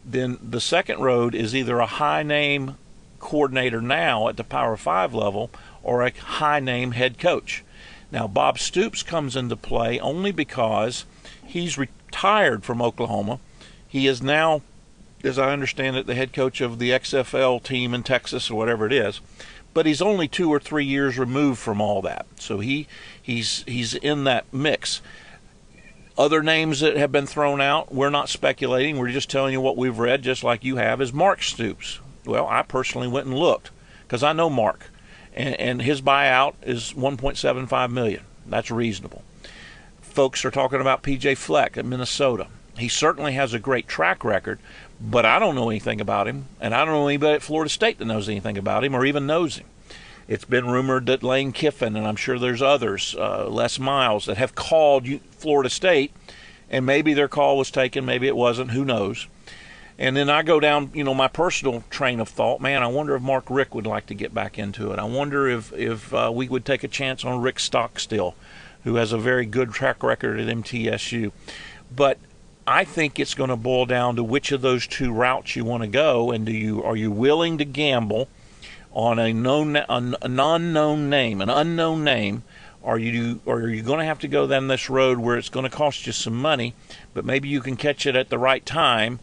then 0.06 0.38
the 0.42 0.62
second 0.62 1.00
road 1.00 1.34
is 1.34 1.56
either 1.56 1.80
a 1.80 1.86
high 1.86 2.24
name 2.24 2.78
coordinator 3.20 3.82
now 3.82 4.28
at 4.28 4.38
the 4.38 4.44
Power 4.44 4.78
5 4.78 5.14
level 5.14 5.50
or 5.82 6.04
a 6.04 6.12
high 6.12 6.60
name 6.60 6.92
head 6.92 7.18
coach. 7.18 7.64
Now, 8.12 8.28
Bob 8.28 8.60
Stoops 8.60 9.04
comes 9.04 9.36
into 9.36 9.56
play 9.56 10.00
only 10.00 10.32
because 10.32 11.06
he's 11.46 11.78
retired 11.78 12.64
from 12.64 12.82
Oklahoma. 12.82 13.40
He 13.88 14.08
is 14.08 14.22
now, 14.22 14.62
as 15.24 15.40
I 15.40 15.52
understand 15.52 15.98
it, 15.98 16.08
the 16.08 16.16
head 16.16 16.34
coach 16.34 16.62
of 16.62 16.80
the 16.80 16.92
XFL 16.92 17.64
team 17.64 17.94
in 17.94 18.04
Texas 18.04 18.50
or 18.50 18.56
whatever 18.56 18.86
it 18.86 18.94
is. 18.94 19.22
But 19.74 19.86
he's 19.86 20.02
only 20.02 20.28
two 20.28 20.50
or 20.50 20.60
three 20.60 20.86
years 20.86 21.18
removed 21.18 21.60
from 21.60 21.82
all 21.82 22.02
that, 22.04 22.26
so 22.38 22.60
he 22.60 22.88
he's 23.22 23.66
he's 23.68 23.94
in 23.94 24.24
that 24.24 24.46
mix. 24.54 25.02
Other 26.18 26.42
names 26.42 26.80
that 26.80 26.96
have 26.96 27.12
been 27.12 27.26
thrown 27.26 27.60
out, 27.60 27.94
we're 27.94 28.10
not 28.10 28.30
speculating. 28.30 28.98
We're 28.98 29.12
just 29.12 29.30
telling 29.30 29.52
you 29.52 29.60
what 29.60 29.76
we've 29.76 30.00
read, 30.00 30.22
just 30.22 30.46
like 30.46 30.64
you 30.64 30.78
have, 30.78 31.02
is 31.02 31.12
Mark 31.12 31.44
Stoops. 31.44 32.00
Well, 32.24 32.48
I 32.48 32.62
personally 32.62 33.10
went 33.10 33.28
and 33.28 33.38
looked 33.38 33.72
because 34.04 34.24
I 34.24 34.32
know 34.32 34.50
Mark, 34.50 34.90
and, 35.36 35.60
and 35.60 35.82
his 35.82 36.02
buyout 36.02 36.56
is 36.64 36.94
1.75 36.94 37.92
million. 37.92 38.24
That's 38.48 38.72
reasonable. 38.72 39.24
Folks 40.02 40.46
are 40.46 40.52
talking 40.52 40.82
about 40.82 41.04
PJ 41.04 41.38
Fleck 41.38 41.78
at 41.78 41.86
Minnesota. 41.86 42.48
He 42.78 42.88
certainly 42.88 43.34
has 43.34 43.54
a 43.54 43.60
great 43.60 43.88
track 43.88 44.24
record, 44.24 44.60
but 45.00 45.26
I 45.26 45.40
don't 45.40 45.56
know 45.56 45.70
anything 45.70 46.02
about 46.02 46.28
him, 46.28 46.46
and 46.60 46.74
I 46.74 46.86
don't 46.86 46.94
know 46.94 47.08
anybody 47.08 47.36
at 47.36 47.42
Florida 47.42 47.70
State 47.70 48.00
that 48.00 48.06
knows 48.06 48.30
anything 48.30 48.58
about 48.58 48.84
him 48.84 48.96
or 48.96 49.06
even 49.06 49.28
knows 49.28 49.58
him. 49.58 49.66
It's 50.28 50.46
been 50.46 50.68
rumored 50.68 51.06
that 51.06 51.22
Lane 51.22 51.52
Kiffin, 51.52 51.96
and 51.96 52.08
I'm 52.08 52.16
sure 52.16 52.40
there's 52.40 52.62
others, 52.62 53.16
uh, 53.18 53.48
Les 53.50 53.78
Miles, 53.78 54.26
that 54.26 54.38
have 54.38 54.56
called 54.56 55.08
Florida 55.32 55.70
State, 55.70 56.12
and 56.70 56.86
maybe 56.86 57.14
their 57.14 57.28
call 57.28 57.58
was 57.58 57.70
taken, 57.70 58.06
maybe 58.06 58.28
it 58.28 58.36
wasn't, 58.36 58.72
who 58.72 58.84
knows. 58.84 59.28
And 59.98 60.16
then 60.16 60.30
I 60.30 60.44
go 60.44 60.60
down, 60.60 60.92
you 60.94 61.06
know, 61.06 61.14
my 61.14 61.30
personal 61.30 61.84
train 61.90 62.20
of 62.20 62.28
thought. 62.28 62.60
Man, 62.60 62.84
I 62.84 62.88
wonder 62.88 63.16
if 63.16 63.22
Mark 63.22 63.46
Richt 63.50 63.74
would 63.74 63.88
like 63.88 64.08
to 64.08 64.14
get 64.14 64.34
back 64.34 64.60
into 64.60 64.92
it. 64.92 65.00
I 65.00 65.06
wonder 65.06 65.48
if 65.48 65.72
if 65.74 66.14
uh, 66.14 66.32
we 66.34 66.50
would 66.50 66.66
take 66.66 66.84
a 66.84 66.90
chance 66.90 67.24
on 67.24 67.42
Rick 67.42 67.60
Stockstill, 67.60 68.36
who 68.84 68.96
has 68.96 69.14
a 69.14 69.18
very 69.18 69.46
good 69.46 69.72
track 69.72 70.04
record 70.04 70.40
at 70.40 70.48
MTSU. 70.48 71.32
But 71.96 72.18
I 72.68 72.84
think 72.84 73.20
it's 73.20 73.36
going 73.36 73.52
to 73.52 73.56
boil 73.56 73.86
down 73.86 74.18
to 74.18 74.24
which 74.24 74.52
of 74.52 74.62
those 74.62 74.86
two 74.86 75.14
routes 75.14 75.56
you 75.56 75.64
want 75.64 75.84
to 75.84 75.88
go, 75.88 76.32
and 76.32 76.46
do 76.46 76.52
you 76.52 76.84
are 76.84 76.98
you 76.98 77.10
willing 77.10 77.58
to 77.60 77.66
gamble 77.66 78.28
on 78.92 79.18
a 79.18 79.32
known 79.32 79.78
an 79.78 80.16
unknown 80.22 81.10
name, 81.10 81.42
an 81.42 81.50
unknown 81.50 82.04
name? 82.04 82.44
Are 82.84 83.00
you 83.00 83.40
or 83.46 83.62
are 83.62 83.70
you 83.70 83.82
going 83.82 84.00
to 84.00 84.06
have 84.06 84.20
to 84.20 84.28
go 84.28 84.46
down 84.46 84.68
this 84.68 84.90
road 84.90 85.20
where 85.20 85.38
it's 85.38 85.50
going 85.50 85.64
to 85.64 85.76
cost 85.76 86.06
you 86.06 86.12
some 86.12 86.36
money, 86.36 86.74
but 87.14 87.24
maybe 87.24 87.48
you 87.48 87.62
can 87.62 87.78
catch 87.78 88.06
it 88.06 88.16
at 88.16 88.30
the 88.30 88.38
right 88.38 88.66
time? 88.66 89.20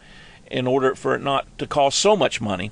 In 0.52 0.66
order 0.66 0.94
for 0.94 1.14
it 1.14 1.22
not 1.22 1.46
to 1.58 1.66
cost 1.66 1.98
so 1.98 2.14
much 2.14 2.40
money. 2.40 2.70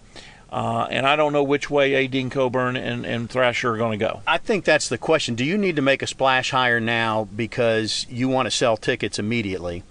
Uh, 0.53 0.89
and 0.91 1.07
I 1.07 1.15
don't 1.15 1.33
know 1.33 1.45
which 1.45 1.71
way 1.71 1.95
A. 1.95 2.29
Coburn 2.29 2.77
and, 2.77 3.07
and 3.07 3.31
Thrasher 3.31 3.75
are 3.75 3.77
going 3.77 3.99
to 3.99 4.05
go. 4.05 4.23
I 4.27 4.39
think 4.39 4.65
that's 4.65 4.89
the 4.89 4.99
question. 4.99 5.37
Do 5.37 5.45
you 5.45 5.57
need 5.57 5.77
to 5.77 5.83
make 5.83 6.03
a 6.03 6.09
splash 6.09 6.51
hire 6.51 6.81
now 6.81 7.29
because 7.37 8.05
you 8.11 8.29
want 8.29 8.47
to 8.47 8.51
sell 8.51 8.77
tickets 8.77 9.19
immediately? 9.19 9.85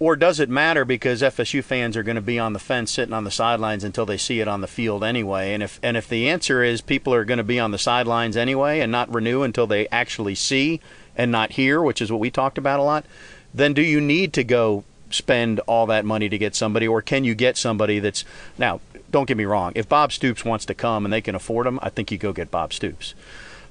Or 0.00 0.14
does 0.14 0.38
it 0.38 0.48
matter 0.48 0.84
because 0.84 1.22
FSU 1.22 1.64
fans 1.64 1.96
are 1.96 2.04
going 2.04 2.16
to 2.16 2.22
be 2.22 2.38
on 2.38 2.52
the 2.52 2.60
fence 2.60 2.92
sitting 2.92 3.14
on 3.14 3.24
the 3.24 3.32
sidelines 3.32 3.82
until 3.82 4.06
they 4.06 4.18
see 4.18 4.40
it 4.40 4.46
on 4.46 4.60
the 4.60 4.68
field 4.68 5.02
anyway? 5.02 5.54
And 5.54 5.62
if 5.62 5.80
and 5.82 5.96
if 5.96 6.08
the 6.08 6.28
answer 6.28 6.62
is 6.62 6.80
people 6.80 7.12
are 7.12 7.24
going 7.24 7.38
to 7.38 7.44
be 7.44 7.58
on 7.58 7.72
the 7.72 7.78
sidelines 7.78 8.36
anyway 8.36 8.78
and 8.78 8.92
not 8.92 9.12
renew 9.12 9.42
until 9.42 9.66
they 9.66 9.88
actually 9.88 10.36
see 10.36 10.80
and 11.16 11.32
not 11.32 11.52
hear, 11.52 11.82
which 11.82 12.00
is 12.00 12.12
what 12.12 12.20
we 12.20 12.30
talked 12.30 12.58
about 12.58 12.78
a 12.78 12.84
lot, 12.84 13.06
then 13.52 13.72
do 13.72 13.82
you 13.82 14.00
need 14.00 14.32
to 14.34 14.44
go 14.44 14.84
spend 15.10 15.60
all 15.60 15.86
that 15.86 16.04
money 16.04 16.28
to 16.28 16.38
get 16.38 16.54
somebody, 16.54 16.86
or 16.86 17.02
can 17.02 17.24
you 17.24 17.34
get 17.34 17.56
somebody 17.56 17.98
that's 17.98 18.24
now? 18.56 18.80
Don't 19.10 19.26
get 19.26 19.38
me 19.38 19.46
wrong. 19.46 19.72
If 19.74 19.88
Bob 19.88 20.12
Stoops 20.12 20.44
wants 20.44 20.66
to 20.66 20.74
come 20.74 21.06
and 21.06 21.12
they 21.12 21.22
can 21.22 21.34
afford 21.34 21.66
him, 21.66 21.78
I 21.82 21.88
think 21.88 22.12
you 22.12 22.18
go 22.18 22.34
get 22.34 22.50
Bob 22.50 22.74
Stoops. 22.74 23.14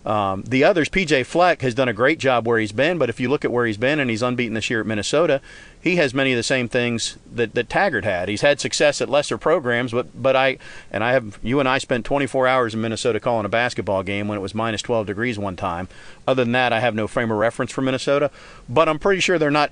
Um, 0.07 0.43
the 0.47 0.63
others, 0.63 0.87
PJ 0.87 1.25
Fleck 1.25 1.61
has 1.61 1.75
done 1.75 1.89
a 1.89 1.93
great 1.93 2.17
job 2.17 2.47
where 2.47 2.59
he's 2.59 2.71
been, 2.71 2.97
but 2.97 3.09
if 3.09 3.19
you 3.19 3.27
look 3.27 3.43
at 3.43 3.51
where 3.51 3.65
he's 3.65 3.75
been 3.75 3.99
and 3.99 4.09
he's 4.09 4.21
unbeaten 4.21 4.53
this 4.53 4.69
year 4.69 4.79
at 4.79 4.85
Minnesota, 4.85 5.41
he 5.81 5.97
has 5.97 6.13
many 6.13 6.31
of 6.31 6.37
the 6.37 6.43
same 6.43 6.69
things 6.69 7.17
that, 7.29 7.53
that 7.55 7.69
Taggart 7.69 8.05
had. 8.05 8.29
He's 8.29 8.39
had 8.39 8.61
success 8.61 9.01
at 9.01 9.09
lesser 9.09 9.37
programs, 9.37 9.91
but 9.91 10.21
but 10.21 10.33
I 10.33 10.59
and 10.91 11.03
I 11.03 11.11
have 11.11 11.37
you 11.43 11.59
and 11.59 11.67
I 11.67 11.77
spent 11.77 12.05
24 12.05 12.47
hours 12.47 12.73
in 12.73 12.79
Minnesota 12.79 13.19
calling 13.19 13.45
a 13.45 13.49
basketball 13.49 14.01
game 14.01 14.29
when 14.29 14.37
it 14.37 14.41
was 14.41 14.55
minus 14.55 14.81
12 14.81 15.07
degrees 15.07 15.37
one 15.37 15.57
time. 15.57 15.89
Other 16.25 16.45
than 16.45 16.53
that, 16.53 16.71
I 16.71 16.79
have 16.79 16.95
no 16.95 17.07
frame 17.07 17.29
of 17.29 17.37
reference 17.37 17.73
for 17.73 17.81
Minnesota, 17.81 18.31
but 18.69 18.87
I'm 18.87 18.99
pretty 18.99 19.19
sure 19.19 19.37
they're 19.37 19.51
not 19.51 19.71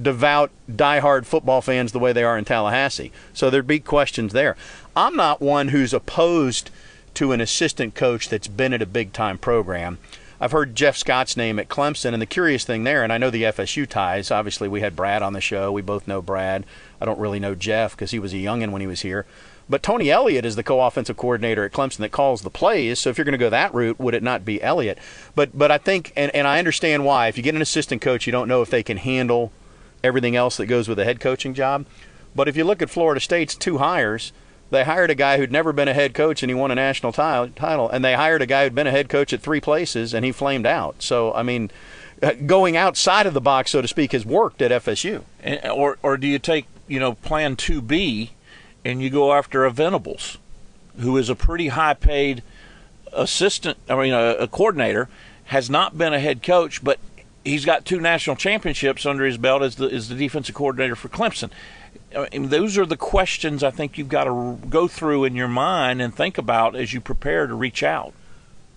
devout, 0.00 0.50
diehard 0.70 1.26
football 1.26 1.60
fans 1.60 1.92
the 1.92 1.98
way 1.98 2.12
they 2.12 2.24
are 2.24 2.38
in 2.38 2.44
Tallahassee. 2.44 3.12
So 3.32 3.50
there'd 3.50 3.66
be 3.66 3.80
questions 3.80 4.32
there. 4.32 4.56
I'm 4.96 5.16
not 5.16 5.40
one 5.40 5.68
who's 5.68 5.94
opposed 5.94 6.70
to 7.14 7.32
an 7.32 7.40
assistant 7.40 7.94
coach 7.94 8.28
that's 8.28 8.48
been 8.48 8.72
at 8.72 8.82
a 8.82 8.86
big 8.86 9.12
time 9.12 9.38
program. 9.38 9.98
I've 10.42 10.52
heard 10.52 10.74
Jeff 10.74 10.96
Scott's 10.96 11.36
name 11.36 11.58
at 11.58 11.68
Clemson, 11.68 12.14
and 12.14 12.22
the 12.22 12.26
curious 12.26 12.64
thing 12.64 12.84
there, 12.84 13.04
and 13.04 13.12
I 13.12 13.18
know 13.18 13.28
the 13.28 13.42
FSU 13.42 13.86
ties. 13.86 14.30
Obviously, 14.30 14.68
we 14.68 14.80
had 14.80 14.96
Brad 14.96 15.22
on 15.22 15.34
the 15.34 15.40
show. 15.40 15.70
We 15.70 15.82
both 15.82 16.08
know 16.08 16.22
Brad. 16.22 16.64
I 16.98 17.04
don't 17.04 17.18
really 17.18 17.40
know 17.40 17.54
Jeff 17.54 17.92
because 17.92 18.12
he 18.12 18.18
was 18.18 18.32
a 18.32 18.36
youngin 18.36 18.70
when 18.70 18.80
he 18.80 18.86
was 18.86 19.02
here. 19.02 19.26
But 19.68 19.82
Tony 19.82 20.10
Elliott 20.10 20.46
is 20.46 20.56
the 20.56 20.62
co-offensive 20.62 21.16
coordinator 21.16 21.64
at 21.64 21.72
Clemson 21.72 21.98
that 21.98 22.10
calls 22.10 22.40
the 22.40 22.50
plays. 22.50 22.98
So 22.98 23.10
if 23.10 23.18
you're 23.18 23.24
going 23.24 23.32
to 23.32 23.38
go 23.38 23.50
that 23.50 23.72
route, 23.74 24.00
would 24.00 24.14
it 24.14 24.22
not 24.22 24.44
be 24.44 24.62
Elliott? 24.62 24.98
But 25.34 25.56
but 25.56 25.70
I 25.70 25.78
think, 25.78 26.12
and, 26.16 26.34
and 26.34 26.48
I 26.48 26.58
understand 26.58 27.04
why. 27.04 27.28
If 27.28 27.36
you 27.36 27.42
get 27.42 27.54
an 27.54 27.62
assistant 27.62 28.00
coach, 28.02 28.26
you 28.26 28.32
don't 28.32 28.48
know 28.48 28.62
if 28.62 28.70
they 28.70 28.82
can 28.82 28.96
handle 28.96 29.52
everything 30.02 30.36
else 30.36 30.56
that 30.56 30.66
goes 30.66 30.88
with 30.88 30.98
a 30.98 31.04
head 31.04 31.20
coaching 31.20 31.54
job. 31.54 31.86
But 32.34 32.48
if 32.48 32.56
you 32.56 32.64
look 32.64 32.82
at 32.82 32.90
Florida 32.90 33.20
State's 33.20 33.54
two 33.54 33.78
hires, 33.78 34.32
they 34.70 34.84
hired 34.84 35.10
a 35.10 35.14
guy 35.14 35.36
who'd 35.38 35.50
never 35.50 35.72
been 35.72 35.88
a 35.88 35.94
head 35.94 36.14
coach 36.14 36.42
and 36.42 36.50
he 36.50 36.54
won 36.54 36.70
a 36.70 36.76
national 36.76 37.12
t- 37.12 37.52
title, 37.56 37.88
and 37.88 38.04
they 38.04 38.14
hired 38.14 38.42
a 38.42 38.46
guy 38.46 38.64
who'd 38.64 38.74
been 38.74 38.86
a 38.86 38.92
head 38.92 39.08
coach 39.08 39.32
at 39.32 39.40
three 39.40 39.60
places 39.60 40.14
and 40.14 40.24
he 40.24 40.32
flamed 40.32 40.66
out. 40.66 41.02
So, 41.02 41.34
I 41.34 41.42
mean, 41.42 41.70
uh, 42.22 42.32
going 42.46 42.76
outside 42.76 43.26
of 43.26 43.34
the 43.34 43.40
box, 43.40 43.72
so 43.72 43.82
to 43.82 43.88
speak, 43.88 44.12
has 44.12 44.24
worked 44.24 44.62
at 44.62 44.70
FSU. 44.70 45.22
or, 45.74 45.98
or 46.02 46.16
do 46.16 46.26
you 46.26 46.38
take, 46.38 46.66
you 46.86 47.00
know, 47.00 47.14
Plan 47.14 47.56
2B 47.56 48.30
and 48.84 49.02
you 49.02 49.10
go 49.10 49.32
after 49.32 49.64
a 49.64 49.70
Venables, 49.70 50.38
who 50.98 51.16
is 51.16 51.28
a 51.28 51.34
pretty 51.34 51.68
high 51.68 51.94
paid 51.94 52.42
assistant, 53.12 53.78
I 53.88 53.96
mean, 53.96 54.12
a, 54.12 54.36
a 54.36 54.48
coordinator, 54.48 55.08
has 55.46 55.68
not 55.68 55.98
been 55.98 56.14
a 56.14 56.20
head 56.20 56.42
coach, 56.42 56.84
but 56.84 57.00
he's 57.44 57.64
got 57.64 57.84
two 57.84 58.00
national 58.00 58.36
championships 58.36 59.06
under 59.06 59.24
his 59.24 59.38
belt 59.38 59.62
as 59.62 59.76
the 59.76 59.86
as 59.86 60.08
the 60.08 60.14
defensive 60.14 60.54
coordinator 60.54 60.96
for 60.96 61.08
Clemson. 61.08 61.50
I 62.16 62.28
mean, 62.32 62.48
those 62.48 62.76
are 62.76 62.86
the 62.86 62.96
questions 62.96 63.62
I 63.62 63.70
think 63.70 63.96
you've 63.96 64.08
got 64.08 64.24
to 64.24 64.58
go 64.68 64.88
through 64.88 65.24
in 65.24 65.34
your 65.34 65.48
mind 65.48 66.02
and 66.02 66.14
think 66.14 66.38
about 66.38 66.74
as 66.74 66.92
you 66.92 67.00
prepare 67.00 67.46
to 67.46 67.54
reach 67.54 67.82
out. 67.82 68.12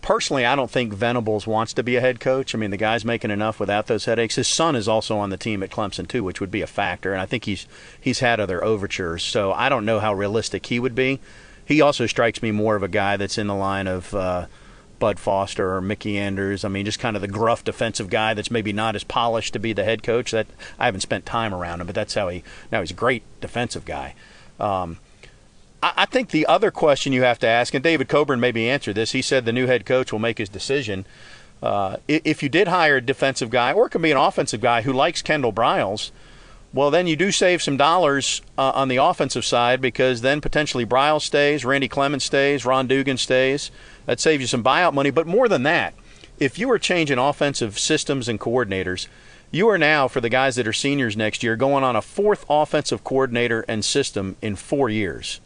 Personally, 0.02 0.45
I 0.45 0.56
don't 0.56 0.69
think 0.69 0.93
Venables 0.93 1.47
wants 1.47 1.73
to 1.73 1.84
be 1.84 1.95
a 1.95 2.02
head 2.02 2.19
coach. 2.19 2.54
I 2.54 2.58
mean, 2.58 2.71
the 2.71 2.78
guy's 2.78 3.06
making 3.06 3.32
enough 3.32 3.60
without 3.60 3.88
those 3.88 4.06
headaches. 4.06 4.36
His 4.36 4.49
son 4.49 4.76
is 4.76 4.88
also 4.88 5.17
on 5.17 5.30
the 5.30 5.38
team 5.38 5.63
at 5.63 5.71
Clemson 5.71 6.08
too, 6.08 6.23
which 6.23 6.41
would 6.41 6.52
be 6.52 6.62
a 6.62 6.67
factor, 6.67 7.13
and 7.13 7.21
I 7.21 7.26
think 7.26 7.45
he's 7.45 7.67
he's 7.99 8.19
had 8.19 8.39
other 8.39 8.63
overtures. 8.63 9.23
So 9.23 9.54
I 9.54 9.69
don't 9.69 9.86
know 9.86 9.99
how 9.99 10.13
realistic 10.13 10.65
he 10.65 10.80
would 10.80 10.95
be. 10.95 11.19
He 11.65 11.80
also 11.80 12.06
strikes 12.06 12.41
me 12.41 12.52
more 12.52 12.76
of 12.76 12.84
a 12.84 12.89
guy 12.89 13.15
that's 13.17 13.38
in 13.38 13.47
the 13.47 13.56
line 13.56 13.88
of. 13.88 14.13
Uh, 14.13 14.45
Bud 14.99 15.19
Foster 15.19 15.75
or 15.75 15.82
Mickey 15.82 16.17
Andrews. 16.17 16.63
I 16.63 16.69
mean, 16.69 16.86
just 16.86 16.99
kind 16.99 17.15
of 17.15 17.21
the 17.21 17.27
gruff 17.27 17.63
defensive 17.63 18.10
guy 18.10 18.34
that's 18.34 18.51
maybe 18.51 18.73
not 18.73 18.95
as 18.95 19.03
polished 19.03 19.53
to 19.53 19.60
be 19.60 19.73
the 19.73 19.84
head 19.84 20.03
coach. 20.03 20.32
That 20.32 20.47
I 20.79 20.86
haven't 20.86 21.01
spent 21.01 21.25
time 21.25 21.53
around 21.53 21.82
him, 21.82 21.88
but 21.88 21.95
that's 21.95 22.13
how 22.13 22.29
he. 22.29 22.43
Now 22.71 22.82
he's 22.82 22.91
a 22.91 22.95
great 22.95 23.23
defensive 23.41 23.86
guy. 23.86 24.15
Um, 24.60 24.97
I, 25.82 25.93
I 25.97 26.06
think 26.06 26.29
the 26.29 26.45
other 26.45 26.71
question 26.71 27.13
you 27.13 27.23
have 27.23 27.39
to 27.39 27.47
ask, 27.47 27.73
and 27.73 27.84
David 27.84 28.08
Coburn 28.08 28.39
maybe 28.39 28.69
answered 28.69 28.95
this. 28.95 29.12
He 29.12 29.21
said 29.21 29.45
the 29.45 29.51
new 29.51 29.67
head 29.67 29.86
coach 29.86 30.12
will 30.12 30.19
make 30.19 30.38
his 30.38 30.49
decision. 30.49 31.06
Uh, 31.62 31.97
if 32.08 32.43
you 32.43 32.49
did 32.49 32.67
hire 32.67 32.97
a 32.97 33.01
defensive 33.01 33.49
guy, 33.49 33.71
or 33.71 33.86
it 33.88 33.91
can 33.91 34.01
be 34.01 34.12
an 34.12 34.17
offensive 34.17 34.60
guy 34.60 34.82
who 34.82 34.91
likes 34.91 35.21
Kendall 35.21 35.53
Briles, 35.53 36.12
well, 36.73 36.89
then 36.89 37.06
you 37.06 37.15
do 37.15 37.32
save 37.32 37.62
some 37.62 37.77
dollars 37.77 38.41
uh, 38.58 38.71
on 38.71 38.88
the 38.88 38.97
offensive 38.97 39.45
side 39.45 39.79
because 39.79 40.21
then 40.21 40.41
potentially 40.41 40.86
Briles 40.86 41.21
stays, 41.21 41.63
Randy 41.63 41.88
Clements 41.88 42.25
stays, 42.25 42.65
Ron 42.65 42.88
Dugan 42.88 43.17
stays. 43.17 43.69
That 44.05 44.19
saves 44.19 44.41
you 44.41 44.47
some 44.47 44.63
buyout 44.63 44.93
money. 44.93 45.11
But 45.11 45.27
more 45.27 45.47
than 45.47 45.63
that, 45.63 45.93
if 46.39 46.57
you 46.59 46.69
are 46.71 46.79
changing 46.79 47.17
offensive 47.17 47.79
systems 47.79 48.27
and 48.27 48.39
coordinators, 48.39 49.07
you 49.51 49.69
are 49.69 49.77
now, 49.77 50.07
for 50.07 50.19
the 50.19 50.29
guys 50.29 50.55
that 50.55 50.67
are 50.67 50.73
seniors 50.73 51.15
next 51.15 51.43
year, 51.43 51.55
going 51.55 51.83
on 51.83 51.95
a 51.95 52.01
fourth 52.01 52.43
offensive 52.49 53.03
coordinator 53.03 53.63
and 53.67 53.85
system 53.85 54.35
in 54.41 54.55
four 54.55 54.89
years. 54.89 55.39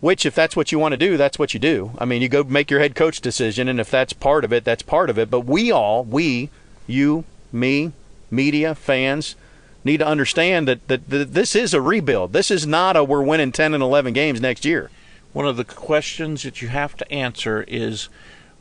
Which, 0.00 0.24
if 0.24 0.34
that's 0.36 0.54
what 0.54 0.70
you 0.70 0.78
want 0.78 0.92
to 0.92 0.96
do, 0.96 1.16
that's 1.16 1.38
what 1.38 1.52
you 1.52 1.58
do. 1.58 1.90
I 1.98 2.04
mean, 2.04 2.22
you 2.22 2.28
go 2.28 2.44
make 2.44 2.70
your 2.70 2.78
head 2.78 2.94
coach 2.94 3.20
decision, 3.20 3.66
and 3.66 3.80
if 3.80 3.90
that's 3.90 4.12
part 4.12 4.44
of 4.44 4.52
it, 4.52 4.64
that's 4.64 4.82
part 4.82 5.10
of 5.10 5.18
it. 5.18 5.28
But 5.28 5.40
we 5.40 5.72
all, 5.72 6.04
we, 6.04 6.50
you, 6.86 7.24
me, 7.50 7.90
media, 8.30 8.76
fans, 8.76 9.34
need 9.82 9.96
to 9.96 10.06
understand 10.06 10.68
that, 10.68 10.86
that, 10.86 11.10
that 11.10 11.34
this 11.34 11.56
is 11.56 11.74
a 11.74 11.82
rebuild. 11.82 12.32
This 12.32 12.52
is 12.52 12.68
not 12.68 12.96
a 12.96 13.02
we're 13.02 13.22
winning 13.22 13.50
10 13.50 13.74
and 13.74 13.82
11 13.82 14.12
games 14.12 14.40
next 14.40 14.64
year 14.64 14.90
one 15.38 15.46
of 15.46 15.56
the 15.56 15.64
questions 15.64 16.42
that 16.42 16.60
you 16.60 16.66
have 16.66 16.96
to 16.96 17.12
answer 17.12 17.64
is 17.68 18.08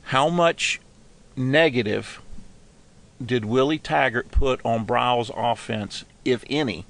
how 0.03 0.29
much 0.29 0.79
negative 1.35 2.21
did 3.25 3.43
Willie 3.43 3.79
Taggart 3.79 4.29
put 4.29 4.63
on 4.63 4.85
Briles' 4.85 5.31
offense, 5.35 6.05
if 6.23 6.43
any, 6.51 6.85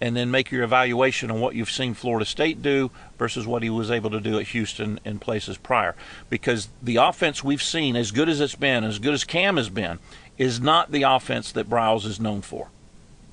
and 0.00 0.16
then 0.16 0.30
make 0.30 0.50
your 0.50 0.62
evaluation 0.62 1.30
on 1.30 1.42
what 1.42 1.54
you've 1.54 1.70
seen 1.70 1.92
Florida 1.92 2.24
State 2.24 2.62
do 2.62 2.90
versus 3.18 3.46
what 3.46 3.62
he 3.62 3.68
was 3.68 3.90
able 3.90 4.08
to 4.08 4.20
do 4.20 4.38
at 4.38 4.46
Houston 4.46 4.98
and 5.04 5.20
places 5.20 5.58
prior. 5.58 5.94
Because 6.30 6.70
the 6.82 6.96
offense 6.96 7.44
we've 7.44 7.62
seen, 7.62 7.96
as 7.96 8.12
good 8.12 8.30
as 8.30 8.40
it's 8.40 8.54
been, 8.54 8.82
as 8.82 8.98
good 8.98 9.12
as 9.12 9.24
Cam 9.24 9.58
has 9.58 9.68
been, 9.68 9.98
is 10.38 10.58
not 10.58 10.90
the 10.90 11.02
offense 11.02 11.52
that 11.52 11.68
Briles 11.68 12.06
is 12.06 12.18
known 12.18 12.40
for. 12.40 12.68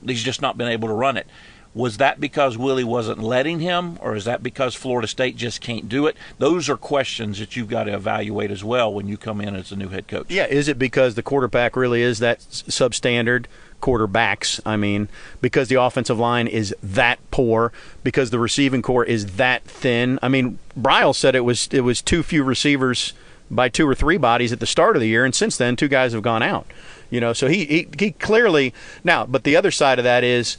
He's 0.06 0.24
just 0.24 0.42
not 0.42 0.58
been 0.58 0.68
able 0.68 0.90
to 0.90 0.94
run 0.94 1.16
it. 1.16 1.28
Was 1.76 1.98
that 1.98 2.22
because 2.22 2.58
Willie 2.58 2.86
wasn't 2.86 3.22
letting 3.22 3.60
him, 3.60 4.00
or 4.02 4.16
is 4.16 4.24
that 4.24 4.42
because 4.42 4.76
Florida 4.76 5.10
State 5.10 5.36
just 5.36 5.60
can't 5.60 5.90
do 5.90 6.08
it? 6.08 6.16
Those 6.40 6.70
are 6.70 6.78
questions 6.78 7.38
that 7.40 7.58
you've 7.58 7.68
got 7.68 7.84
to 7.84 7.94
evaluate 7.94 8.50
as 8.50 8.64
well 8.64 8.94
when 8.94 9.10
you 9.10 9.18
come 9.18 9.42
in 9.42 9.58
as 9.58 9.74
a 9.74 9.76
new 9.76 9.90
head 9.90 10.08
coach. 10.08 10.28
Yeah, 10.30 10.46
is 10.46 10.70
it 10.70 10.80
because 10.80 11.16
the 11.16 11.22
quarterback 11.22 11.76
really 11.76 12.02
is 12.02 12.20
that 12.20 12.40
substandard? 12.40 13.48
Quarterbacks, 13.82 14.62
I 14.66 14.78
mean, 14.78 15.10
because 15.42 15.68
the 15.68 15.76
offensive 15.76 16.18
line 16.18 16.48
is 16.48 16.74
that 16.82 17.20
poor, 17.30 17.74
because 18.06 18.30
the 18.30 18.40
receiving 18.40 18.82
corps 18.82 19.04
is 19.04 19.36
that 19.36 19.64
thin. 19.66 20.18
I 20.24 20.30
mean, 20.30 20.60
Briles 20.80 21.16
said 21.16 21.36
it 21.36 21.42
was 21.42 21.68
it 21.74 21.82
was 21.82 22.02
too 22.02 22.24
few 22.24 22.46
receivers 22.46 23.12
by 23.52 23.68
two 23.68 23.88
or 23.88 23.94
three 23.94 24.18
bodies 24.18 24.54
at 24.54 24.62
the 24.62 24.66
start 24.66 24.96
of 24.96 25.02
the 25.02 25.10
year, 25.10 25.26
and 25.26 25.36
since 25.36 25.58
then, 25.58 25.76
two 25.76 25.90
guys 25.90 26.14
have 26.14 26.24
gone 26.24 26.42
out. 26.42 26.68
You 27.10 27.20
know, 27.20 27.34
so 27.34 27.48
he, 27.48 27.66
he, 27.66 27.88
he 28.00 28.12
clearly 28.12 28.74
now. 29.04 29.26
But 29.26 29.44
the 29.44 29.58
other 29.58 29.72
side 29.72 30.00
of 30.00 30.04
that 30.06 30.24
is, 30.24 30.58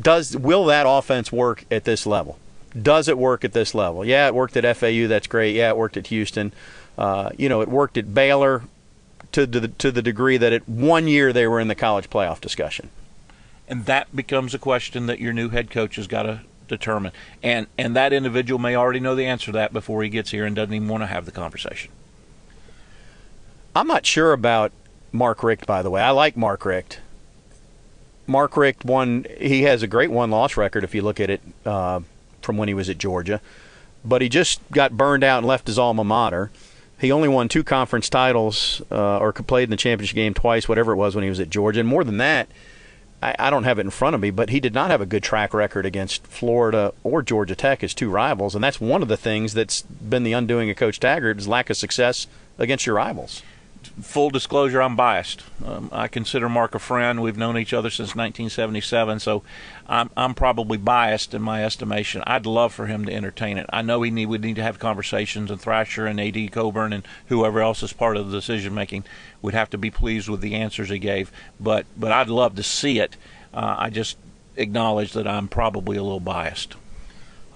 does 0.00 0.36
will 0.36 0.66
that 0.66 0.86
offense 0.88 1.32
work 1.32 1.64
at 1.70 1.84
this 1.84 2.06
level? 2.06 2.38
Does 2.80 3.08
it 3.08 3.18
work 3.18 3.44
at 3.44 3.52
this 3.52 3.74
level? 3.74 4.04
Yeah, 4.04 4.28
it 4.28 4.34
worked 4.34 4.56
at 4.56 4.76
FAU. 4.76 5.08
That's 5.08 5.26
great. 5.26 5.54
Yeah, 5.56 5.70
it 5.70 5.76
worked 5.76 5.96
at 5.96 6.06
Houston. 6.08 6.52
Uh, 6.96 7.30
you 7.36 7.48
know, 7.48 7.60
it 7.62 7.68
worked 7.68 7.96
at 7.96 8.14
Baylor 8.14 8.62
to 9.32 9.46
the 9.46 9.68
to 9.68 9.90
the 9.90 10.02
degree 10.02 10.36
that 10.36 10.52
it 10.52 10.68
one 10.68 11.08
year 11.08 11.32
they 11.32 11.46
were 11.46 11.60
in 11.60 11.68
the 11.68 11.74
college 11.74 12.10
playoff 12.10 12.40
discussion. 12.40 12.90
And 13.68 13.86
that 13.86 14.14
becomes 14.14 14.54
a 14.54 14.58
question 14.58 15.06
that 15.06 15.20
your 15.20 15.32
new 15.32 15.48
head 15.48 15.70
coach 15.70 15.96
has 15.96 16.06
got 16.06 16.24
to 16.24 16.40
determine. 16.68 17.12
And 17.42 17.66
and 17.78 17.94
that 17.96 18.12
individual 18.12 18.58
may 18.58 18.74
already 18.74 19.00
know 19.00 19.14
the 19.14 19.26
answer 19.26 19.46
to 19.46 19.52
that 19.52 19.72
before 19.72 20.02
he 20.02 20.08
gets 20.08 20.30
here 20.30 20.44
and 20.44 20.54
doesn't 20.54 20.74
even 20.74 20.88
want 20.88 21.02
to 21.02 21.06
have 21.06 21.26
the 21.26 21.32
conversation. 21.32 21.90
I'm 23.74 23.86
not 23.86 24.04
sure 24.04 24.32
about 24.32 24.72
Mark 25.12 25.42
Richt, 25.42 25.66
by 25.66 25.82
the 25.82 25.90
way. 25.90 26.02
I 26.02 26.10
like 26.10 26.36
Mark 26.36 26.64
Richt. 26.64 27.00
Mark 28.30 28.56
Richt 28.56 28.84
won. 28.84 29.26
He 29.38 29.62
has 29.62 29.82
a 29.82 29.86
great 29.86 30.10
one-loss 30.10 30.56
record 30.56 30.84
if 30.84 30.94
you 30.94 31.02
look 31.02 31.20
at 31.20 31.30
it 31.30 31.42
uh, 31.66 32.00
from 32.40 32.56
when 32.56 32.68
he 32.68 32.74
was 32.74 32.88
at 32.88 32.96
Georgia, 32.96 33.40
but 34.04 34.22
he 34.22 34.28
just 34.28 34.60
got 34.70 34.96
burned 34.96 35.24
out 35.24 35.38
and 35.38 35.46
left 35.46 35.66
his 35.66 35.78
alma 35.78 36.04
mater. 36.04 36.50
He 37.00 37.10
only 37.10 37.28
won 37.28 37.48
two 37.48 37.64
conference 37.64 38.08
titles 38.08 38.82
uh, 38.90 39.18
or 39.18 39.32
played 39.32 39.64
in 39.64 39.70
the 39.70 39.76
championship 39.76 40.14
game 40.14 40.34
twice, 40.34 40.68
whatever 40.68 40.92
it 40.92 40.96
was 40.96 41.14
when 41.14 41.24
he 41.24 41.30
was 41.30 41.40
at 41.40 41.50
Georgia. 41.50 41.80
And 41.80 41.88
more 41.88 42.04
than 42.04 42.18
that, 42.18 42.48
I, 43.22 43.34
I 43.38 43.50
don't 43.50 43.64
have 43.64 43.78
it 43.78 43.82
in 43.82 43.90
front 43.90 44.14
of 44.14 44.20
me, 44.20 44.30
but 44.30 44.50
he 44.50 44.60
did 44.60 44.74
not 44.74 44.90
have 44.90 45.00
a 45.00 45.06
good 45.06 45.22
track 45.22 45.52
record 45.52 45.84
against 45.84 46.26
Florida 46.26 46.92
or 47.02 47.22
Georgia 47.22 47.56
Tech 47.56 47.82
as 47.82 47.94
two 47.94 48.10
rivals, 48.10 48.54
and 48.54 48.62
that's 48.62 48.80
one 48.80 49.02
of 49.02 49.08
the 49.08 49.16
things 49.16 49.54
that's 49.54 49.82
been 49.82 50.24
the 50.24 50.34
undoing 50.34 50.70
of 50.70 50.76
Coach 50.76 51.00
Taggart 51.00 51.38
is 51.38 51.48
lack 51.48 51.68
of 51.68 51.76
success 51.76 52.26
against 52.58 52.86
your 52.86 52.96
rivals 52.96 53.42
full 53.86 54.30
disclosure, 54.30 54.82
I'm 54.82 54.96
biased. 54.96 55.44
Um, 55.64 55.88
I 55.92 56.08
consider 56.08 56.48
Mark 56.48 56.74
a 56.74 56.78
friend. 56.78 57.22
We've 57.22 57.36
known 57.36 57.58
each 57.58 57.72
other 57.72 57.90
since 57.90 58.10
1977, 58.10 59.20
so 59.20 59.42
I'm, 59.86 60.10
I'm 60.16 60.34
probably 60.34 60.78
biased 60.78 61.34
in 61.34 61.42
my 61.42 61.64
estimation. 61.64 62.22
I'd 62.26 62.46
love 62.46 62.72
for 62.72 62.86
him 62.86 63.04
to 63.06 63.12
entertain 63.12 63.58
it. 63.58 63.66
I 63.72 63.82
know 63.82 64.02
he 64.02 64.10
need, 64.10 64.26
would 64.26 64.42
need 64.42 64.56
to 64.56 64.62
have 64.62 64.78
conversations, 64.78 65.50
and 65.50 65.60
Thrasher 65.60 66.06
and 66.06 66.18
A.D. 66.20 66.48
Coburn 66.48 66.92
and 66.92 67.06
whoever 67.26 67.60
else 67.60 67.82
is 67.82 67.92
part 67.92 68.16
of 68.16 68.30
the 68.30 68.36
decision 68.36 68.74
making 68.74 69.04
would 69.42 69.54
have 69.54 69.70
to 69.70 69.78
be 69.78 69.90
pleased 69.90 70.28
with 70.28 70.40
the 70.40 70.54
answers 70.54 70.88
he 70.88 70.98
gave. 70.98 71.30
But 71.58 71.86
but 71.96 72.12
I'd 72.12 72.28
love 72.28 72.56
to 72.56 72.62
see 72.62 72.98
it. 72.98 73.16
Uh, 73.52 73.76
I 73.78 73.90
just 73.90 74.16
acknowledge 74.56 75.12
that 75.12 75.26
I'm 75.26 75.48
probably 75.48 75.96
a 75.96 76.02
little 76.02 76.20
biased. 76.20 76.76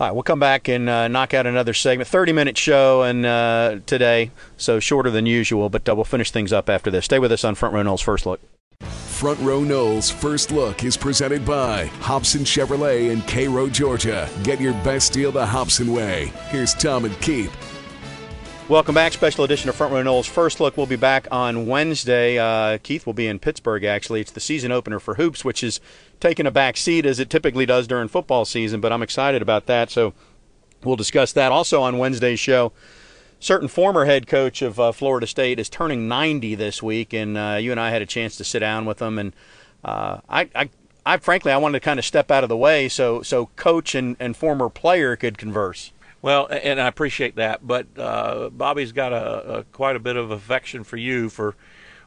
All 0.05 0.11
right, 0.11 0.15
we'll 0.15 0.23
come 0.23 0.39
back 0.39 0.69
and 0.69 0.87
uh, 0.87 1.09
knock 1.09 1.33
out 1.33 1.47
another 1.47 1.73
segment. 1.73 2.07
30 2.11 2.35
minute 2.35 2.59
show 2.59 3.05
and 3.05 3.25
uh, 3.25 3.79
today, 3.87 4.33
so 4.59 4.79
shorter 4.79 5.11
than 5.11 5.25
usual, 5.25 5.71
but 5.71 5.89
uh, 5.89 5.95
we'll 5.95 6.05
finish 6.05 6.31
things 6.31 6.53
up 6.53 6.69
after 6.69 6.91
this. 6.91 7.07
Stay 7.07 7.19
with 7.19 7.33
us 7.33 7.43
on 7.43 7.55
Front 7.55 7.75
Row 7.75 7.83
Noles 7.83 8.03
First 8.03 8.27
Look. 8.27 8.43
Front 8.81 9.41
Row 9.41 9.63
Noles 9.63 10.13
First 10.13 10.51
Look 10.51 10.85
is 10.85 10.95
presented 10.95 11.47
by 11.47 11.87
Hobson 12.03 12.43
Chevrolet 12.43 13.13
in 13.13 13.23
Cairo, 13.23 13.67
Georgia. 13.67 14.29
Get 14.43 14.61
your 14.61 14.75
best 14.85 15.15
deal 15.15 15.33
the 15.33 15.47
Hobson 15.47 15.91
way. 15.91 16.31
Here's 16.49 16.75
Tom 16.75 17.07
and 17.07 17.19
Keith. 17.23 17.74
Welcome 18.67 18.95
back. 18.95 19.13
Special 19.13 19.45
edition 19.45 19.69
of 19.69 19.77
Front 19.77 19.93
Row 19.93 20.03
Noles 20.03 20.27
First 20.27 20.59
Look. 20.59 20.79
We'll 20.79 20.87
be 20.87 20.97
back 20.97 21.29
on 21.31 21.67
Wednesday. 21.67 22.39
Uh, 22.39 22.79
Keith 22.79 23.05
will 23.05 23.13
be 23.13 23.27
in 23.27 23.39
Pittsburgh, 23.39 23.85
actually. 23.85 24.23
It's 24.23 24.31
the 24.31 24.41
season 24.41 24.73
opener 24.73 24.99
for 24.99 25.17
Hoops, 25.17 25.45
which 25.45 25.63
is 25.63 25.83
taking 26.19 26.47
a 26.47 26.51
back 26.51 26.79
seat 26.79 27.05
as 27.05 27.21
it 27.21 27.29
typically 27.29 27.67
does 27.67 27.87
during 27.87 28.09
football 28.09 28.47
season, 28.47 28.81
but 28.81 28.91
I'm 28.91 29.03
excited 29.03 29.43
about 29.43 29.67
that. 29.67 29.91
So 29.91 30.15
we'll 30.83 30.97
discuss 30.97 31.31
that. 31.35 31.53
Also 31.53 31.83
on 31.83 31.99
Wednesday's 31.99 32.41
show, 32.41 32.73
certain 33.39 33.69
former 33.69 34.07
head 34.07 34.27
coach 34.27 34.63
of 34.63 34.81
uh, 34.81 34.93
Florida 34.93 35.27
State 35.27 35.59
is 35.59 35.69
turning 35.69 36.09
90 36.09 36.55
this 36.55 36.83
week, 36.83 37.13
and 37.13 37.37
uh, 37.37 37.59
you 37.61 37.71
and 37.71 37.79
I 37.79 37.91
had 37.91 38.01
a 38.01 38.07
chance 38.07 38.35
to 38.39 38.45
sit 38.45 38.61
down 38.61 38.87
with 38.87 39.03
him. 39.03 39.19
And 39.19 39.35
uh, 39.85 40.21
I, 40.27 40.49
I, 40.55 40.71
I, 41.05 41.19
frankly, 41.19 41.53
I 41.53 41.59
wanted 41.59 41.81
to 41.81 41.85
kind 41.85 41.99
of 41.99 42.07
step 42.07 42.31
out 42.31 42.45
of 42.45 42.49
the 42.49 42.57
way 42.57 42.89
so, 42.89 43.21
so 43.21 43.51
coach 43.57 43.95
and, 43.95 44.17
and 44.19 44.35
former 44.35 44.71
player 44.71 45.17
could 45.17 45.37
converse. 45.37 45.93
Well, 46.25 46.47
and 46.51 46.81
I 46.81 46.89
appreciate 46.89 47.37
that, 47.37 47.67
but 47.67 47.87
uh, 47.99 48.49
Bobby's 48.49 48.93
got 48.93 49.13
a, 49.13 49.59
a, 49.59 49.65
quite 49.65 49.95
a 49.95 49.99
bit 49.99 50.17
of 50.17 50.31
affection 50.31 50.83
for 50.83 50.97
you 50.97 51.29
for 51.29 51.55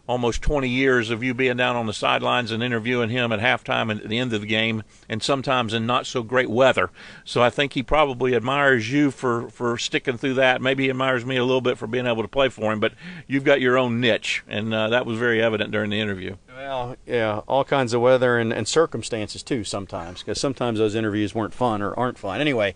almost 0.08 0.42
20 0.42 0.68
years 0.68 1.12
of 1.12 1.22
you 1.22 1.36
being 1.36 1.58
down 1.58 1.76
on 1.76 1.86
the 1.86 1.94
sidelines 1.94 2.50
and 2.50 2.64
interviewing 2.64 3.12
him 3.12 3.32
at 3.32 3.40
halftime 3.40 3.92
and 3.92 4.02
at 4.02 4.10
the 4.10 4.18
end 4.18 4.34
of 4.34 4.42
the 4.42 4.48
game, 4.48 4.82
and 5.08 5.22
sometimes 5.22 5.72
in 5.72 5.86
not 5.86 6.08
so 6.08 6.24
great 6.24 6.50
weather. 6.50 6.90
So 7.26 7.44
I 7.44 7.52
think 7.52 7.74
he 7.74 7.84
probably 7.84 8.34
admires 8.34 8.92
you 8.92 9.12
for 9.12 9.52
for 9.52 9.78
sticking 9.78 10.18
through 10.18 10.34
that. 10.34 10.64
Maybe 10.64 10.86
he 10.86 10.90
admires 10.90 11.24
me 11.24 11.38
a 11.38 11.46
little 11.46 11.62
bit 11.62 11.78
for 11.78 11.86
being 11.86 12.08
able 12.08 12.24
to 12.24 12.28
play 12.28 12.50
for 12.50 12.74
him, 12.74 12.80
but 12.80 12.94
you've 13.28 13.44
got 13.44 13.62
your 13.62 13.78
own 13.78 14.02
niche, 14.02 14.44
and 14.48 14.74
uh, 14.74 14.90
that 14.90 15.06
was 15.06 15.20
very 15.20 15.44
evident 15.44 15.70
during 15.70 15.92
the 15.92 16.00
interview. 16.00 16.38
Well, 16.50 16.96
yeah, 17.06 17.42
all 17.48 17.64
kinds 17.64 17.94
of 17.94 18.02
weather 18.02 18.40
and, 18.40 18.52
and 18.52 18.68
circumstances 18.68 19.44
too 19.44 19.64
sometimes, 19.64 20.24
because 20.24 20.42
sometimes 20.42 20.80
those 20.80 20.96
interviews 20.96 21.36
weren't 21.36 21.54
fun 21.54 21.84
or 21.84 21.94
aren't 21.94 22.18
fun. 22.18 22.42
Anyway. 22.42 22.74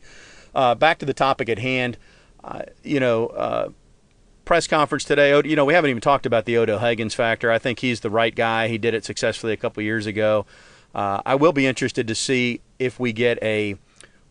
Uh, 0.54 0.76
back 0.76 1.00
to 1.00 1.06
the 1.06 1.14
topic 1.14 1.50
at 1.50 1.60
hand. 1.60 1.98
Uh, 2.44 2.64
you 2.84 3.00
know, 3.00 3.28
uh, 3.28 3.70
press 4.46 4.68
conference 4.68 5.04
today. 5.04 5.40
You 5.48 5.56
know, 5.56 5.66
we 5.66 5.74
haven't 5.74 5.90
even 5.90 6.02
talked 6.02 6.26
about 6.26 6.46
the 6.46 6.58
Odell 6.58 6.80
Haggins 6.80 7.14
factor. 7.14 7.52
I 7.52 7.60
think 7.60 7.80
he's 7.80 8.02
the 8.02 8.10
right 8.10 8.36
guy. 8.36 8.68
He 8.68 8.78
did 8.78 8.94
it 8.94 9.06
successfully 9.06 9.54
a 9.54 9.58
couple 9.58 9.84
years 9.84 10.06
ago. 10.06 10.46
Uh, 10.94 11.22
I 11.26 11.36
will 11.36 11.54
be 11.54 11.66
interested 11.68 12.08
to 12.08 12.16
see 12.16 12.62
if 12.80 13.00
we 13.00 13.14
get 13.14 13.42
a 13.42 13.76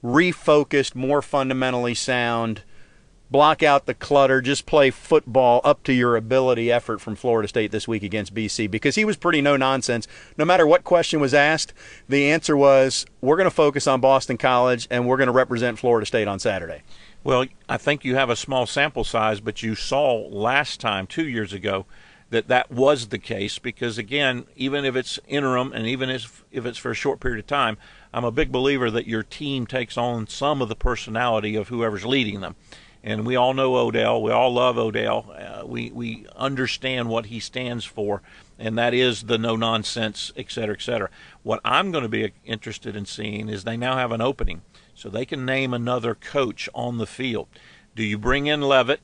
refocused, 0.04 0.94
more 0.94 1.22
fundamentally 1.22 1.94
sound 1.94 2.62
block 3.30 3.62
out 3.62 3.86
the 3.86 3.94
clutter, 3.94 4.40
just 4.40 4.66
play 4.66 4.90
football 4.90 5.60
up 5.64 5.82
to 5.84 5.92
your 5.92 6.16
ability 6.16 6.70
effort 6.70 7.00
from 7.00 7.14
Florida 7.14 7.48
State 7.48 7.70
this 7.70 7.86
week 7.86 8.02
against 8.02 8.34
BC 8.34 8.70
because 8.70 8.96
he 8.96 9.04
was 9.04 9.16
pretty 9.16 9.40
no 9.40 9.56
nonsense. 9.56 10.08
No 10.36 10.44
matter 10.44 10.66
what 10.66 10.84
question 10.84 11.20
was 11.20 11.32
asked, 11.32 11.72
the 12.08 12.30
answer 12.30 12.56
was 12.56 13.06
we're 13.20 13.36
going 13.36 13.48
to 13.48 13.54
focus 13.54 13.86
on 13.86 14.00
Boston 14.00 14.36
College 14.36 14.88
and 14.90 15.06
we're 15.06 15.16
going 15.16 15.28
to 15.28 15.32
represent 15.32 15.78
Florida 15.78 16.06
State 16.06 16.28
on 16.28 16.38
Saturday. 16.38 16.82
Well, 17.22 17.46
I 17.68 17.76
think 17.76 18.04
you 18.04 18.16
have 18.16 18.30
a 18.30 18.36
small 18.36 18.66
sample 18.66 19.04
size, 19.04 19.40
but 19.40 19.62
you 19.62 19.74
saw 19.74 20.26
last 20.28 20.80
time, 20.80 21.06
two 21.06 21.28
years 21.28 21.52
ago, 21.52 21.86
that 22.30 22.48
that 22.48 22.70
was 22.70 23.08
the 23.08 23.18
case 23.18 23.58
because, 23.58 23.98
again, 23.98 24.46
even 24.56 24.84
if 24.84 24.96
it's 24.96 25.18
interim 25.26 25.72
and 25.72 25.86
even 25.86 26.08
if, 26.08 26.44
if 26.50 26.64
it's 26.64 26.78
for 26.78 26.92
a 26.92 26.94
short 26.94 27.20
period 27.20 27.40
of 27.40 27.46
time, 27.46 27.76
I'm 28.14 28.24
a 28.24 28.30
big 28.30 28.50
believer 28.50 28.90
that 28.90 29.06
your 29.06 29.22
team 29.22 29.66
takes 29.66 29.98
on 29.98 30.28
some 30.28 30.62
of 30.62 30.68
the 30.68 30.76
personality 30.76 31.56
of 31.56 31.68
whoever's 31.68 32.06
leading 32.06 32.40
them 32.40 32.56
and 33.02 33.26
we 33.26 33.36
all 33.36 33.54
know 33.54 33.76
Odell. 33.76 34.22
We 34.22 34.30
all 34.30 34.52
love 34.52 34.78
Odell. 34.78 35.34
Uh, 35.36 35.66
we 35.66 35.90
we 35.90 36.26
understand 36.36 37.08
what 37.08 37.26
he 37.26 37.40
stands 37.40 37.84
for, 37.84 38.22
and 38.58 38.76
that 38.78 38.94
is 38.94 39.24
the 39.24 39.38
no 39.38 39.56
nonsense, 39.56 40.32
et 40.36 40.50
cetera, 40.50 40.74
et 40.74 40.82
cetera. 40.82 41.08
What 41.42 41.60
I'm 41.64 41.90
going 41.92 42.02
to 42.02 42.08
be 42.08 42.32
interested 42.44 42.96
in 42.96 43.06
seeing 43.06 43.48
is 43.48 43.64
they 43.64 43.76
now 43.76 43.96
have 43.96 44.12
an 44.12 44.20
opening, 44.20 44.62
so 44.94 45.08
they 45.08 45.24
can 45.24 45.44
name 45.44 45.72
another 45.72 46.14
coach 46.14 46.68
on 46.74 46.98
the 46.98 47.06
field. 47.06 47.48
Do 47.96 48.02
you 48.02 48.18
bring 48.18 48.46
in 48.46 48.62
Leavitt? 48.62 49.00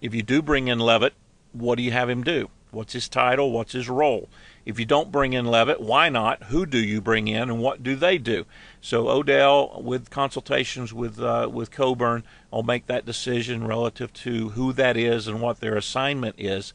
If 0.00 0.14
you 0.14 0.22
do 0.22 0.40
bring 0.40 0.68
in 0.68 0.78
Leavitt, 0.78 1.14
what 1.52 1.76
do 1.76 1.82
you 1.82 1.90
have 1.92 2.08
him 2.08 2.22
do? 2.22 2.48
What's 2.70 2.92
his 2.92 3.08
title? 3.08 3.50
What's 3.50 3.72
his 3.72 3.88
role? 3.88 4.28
If 4.66 4.78
you 4.78 4.84
don't 4.84 5.10
bring 5.10 5.32
in 5.32 5.46
Leavitt, 5.46 5.80
why 5.80 6.08
not? 6.08 6.44
Who 6.44 6.66
do 6.66 6.78
you 6.78 7.00
bring 7.00 7.28
in, 7.28 7.42
and 7.50 7.60
what 7.60 7.82
do 7.82 7.96
they 7.96 8.18
do? 8.18 8.44
So 8.80 9.08
Odell, 9.08 9.80
with 9.82 10.10
consultations 10.10 10.92
with 10.92 11.20
uh, 11.20 11.48
with 11.50 11.70
Coburn, 11.70 12.24
will 12.50 12.62
make 12.62 12.86
that 12.86 13.06
decision 13.06 13.66
relative 13.66 14.12
to 14.14 14.50
who 14.50 14.72
that 14.74 14.96
is 14.96 15.26
and 15.26 15.40
what 15.40 15.60
their 15.60 15.76
assignment 15.76 16.36
is. 16.38 16.72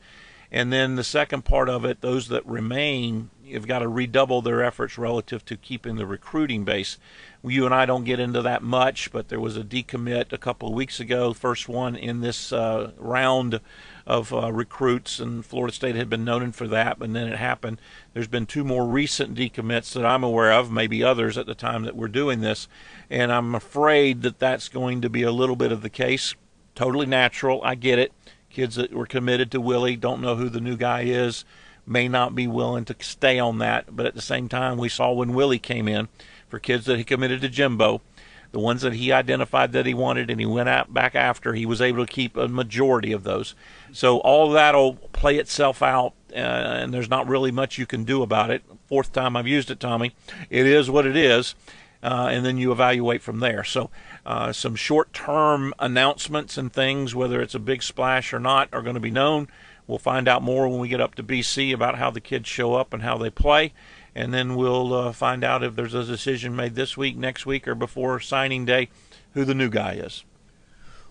And 0.52 0.72
then 0.72 0.96
the 0.96 1.04
second 1.04 1.44
part 1.44 1.70
of 1.70 1.86
it, 1.86 2.02
those 2.02 2.28
that 2.30 2.46
remain, 2.46 3.30
you've 3.46 3.68
got 3.68 3.80
to 3.80 3.88
redouble 3.88 4.42
their 4.42 4.64
efforts 4.64 4.98
relative 4.98 5.46
to 5.46 5.56
keeping 5.56 5.96
the 5.96 6.06
recruiting 6.06 6.66
base. 6.66 6.98
You 7.44 7.66
and 7.66 7.76
I 7.76 7.86
don't 7.86 8.04
get 8.04 8.20
into 8.20 8.42
that 8.42 8.64
much, 8.64 9.12
but 9.12 9.30
there 9.30 9.40
was 9.40 9.56
a 9.56 9.64
decommit 9.64 10.34
a 10.34 10.38
couple 10.38 10.70
of 10.70 10.74
weeks 10.74 11.00
ago, 11.00 11.32
first 11.32 11.70
one 11.70 11.96
in 11.96 12.22
this 12.22 12.52
uh, 12.52 12.92
round 12.98 13.62
of 14.08 14.34
uh, 14.34 14.52
recruits, 14.52 15.20
and 15.20 15.46
Florida 15.46 15.74
State 15.74 15.96
had 15.96 16.10
been 16.10 16.26
known 16.26 16.52
for 16.52 16.68
that, 16.68 16.98
but 16.98 17.14
then 17.14 17.28
it 17.28 17.38
happened. 17.38 17.80
There's 18.14 18.28
been 18.28 18.48
two 18.48 18.64
more 18.64 18.86
recent 18.86 19.36
decommits 19.36 19.94
that 19.94 20.06
I'm 20.06 20.24
aware 20.24 20.52
of, 20.52 20.72
maybe 20.72 21.04
others 21.04 21.38
at 21.38 21.46
the 21.46 21.56
time 21.56 21.84
that 21.84 21.96
we're 21.96 22.08
doing 22.08 22.42
this, 22.42 22.68
and 23.10 23.32
I'm 23.32 23.54
afraid 23.54 24.24
that 24.24 24.40
that's 24.40 24.70
going 24.70 25.02
to 25.02 25.10
be 25.10 25.22
a 25.22 25.32
little 25.32 25.56
bit 25.56 25.72
of 25.72 25.82
the 25.82 25.90
case. 25.90 26.34
Totally 26.74 27.06
natural, 27.06 27.62
I 27.64 27.76
get 27.76 28.00
it. 28.00 28.12
Kids 28.50 28.76
that 28.76 28.94
were 28.94 29.06
committed 29.06 29.52
to 29.52 29.62
Willie 29.62 29.98
don't 29.98 30.22
know 30.22 30.36
who 30.36 30.50
the 30.50 30.62
new 30.62 30.78
guy 30.78 31.02
is, 31.02 31.46
may 31.86 32.08
not 32.08 32.36
be 32.36 32.48
willing 32.48 32.86
to 32.86 32.96
stay 33.00 33.40
on 33.40 33.60
that, 33.60 33.96
but 33.96 34.06
at 34.06 34.16
the 34.16 34.22
same 34.22 34.50
time, 34.50 34.78
we 34.78 34.90
saw 34.90 35.12
when 35.12 35.34
Willie 35.34 35.60
came 35.60 35.88
in 35.88 36.08
for 36.48 36.60
kids 36.60 36.86
that 36.86 36.98
he 36.98 37.04
committed 37.04 37.42
to 37.42 37.50
Jimbo 37.50 38.02
the 38.56 38.60
ones 38.62 38.84
that 38.84 38.94
he 38.94 39.12
identified 39.12 39.74
that 39.74 39.86
he 39.86 39.94
wanted 39.94 40.30
and 40.30 40.40
he 40.40 40.46
went 40.46 40.70
out 40.70 40.94
back 40.94 41.14
after, 41.14 41.54
he 41.54 41.66
was 41.66 41.82
able 41.82 42.06
to 42.06 42.12
keep 42.12 42.38
a 42.38 42.48
majority 42.48 43.12
of 43.12 43.24
those. 43.24 43.54
So 43.92 44.20
all 44.20 44.50
that'll 44.52 44.94
play 44.94 45.36
itself 45.36 45.84
out, 45.84 46.14
uh, 46.32 46.38
and 46.38 46.94
there's 46.94 47.10
not 47.10 47.28
really 47.28 47.52
much 47.52 47.78
you 47.78 47.86
can 47.86 48.06
do 48.06 48.24
about 48.24 48.52
it. 48.52 48.64
Fourth 48.88 49.12
time 49.12 49.36
I've 49.36 49.46
used 49.46 49.70
it, 49.72 49.82
Tommy. 49.82 50.16
It 50.50 50.66
is 50.66 50.90
what 50.90 51.06
it 51.06 51.18
is, 51.18 51.54
uh, 52.02 52.30
and 52.32 52.46
then 52.46 52.58
you 52.58 52.72
evaluate 52.72 53.22
from 53.22 53.42
there. 53.42 53.66
So 53.66 53.90
uh, 54.26 54.54
some 54.54 54.76
short-term 54.76 55.74
announcements 55.78 56.58
and 56.58 56.72
things, 56.72 57.14
whether 57.14 57.42
it's 57.42 57.56
a 57.56 57.60
big 57.60 57.84
splash 57.84 58.32
or 58.32 58.40
not, 58.40 58.70
are 58.72 58.82
going 58.82 58.96
to 58.96 59.02
be 59.02 59.12
known. 59.12 59.50
We'll 59.88 60.00
find 60.00 60.28
out 60.28 60.42
more 60.42 60.68
when 60.68 60.80
we 60.80 60.88
get 60.88 61.02
up 61.02 61.16
to 61.16 61.24
BC 61.24 61.74
about 61.74 61.98
how 61.98 62.10
the 62.10 62.22
kids 62.22 62.50
show 62.50 62.74
up 62.74 62.94
and 62.94 63.04
how 63.04 63.18
they 63.18 63.30
play 63.30 63.74
and 64.16 64.34
then 64.34 64.56
we'll 64.56 64.94
uh, 64.94 65.12
find 65.12 65.44
out 65.44 65.62
if 65.62 65.76
there's 65.76 65.94
a 65.94 66.06
decision 66.06 66.56
made 66.56 66.76
this 66.76 66.96
week, 66.96 67.18
next 67.18 67.46
week, 67.46 67.68
or 67.68 67.76
before 67.76 68.20
signing 68.22 68.66
day 68.66 68.90
who 69.34 69.44
the 69.44 69.54
new 69.54 69.70
guy 69.70 69.94
is. 69.94 70.24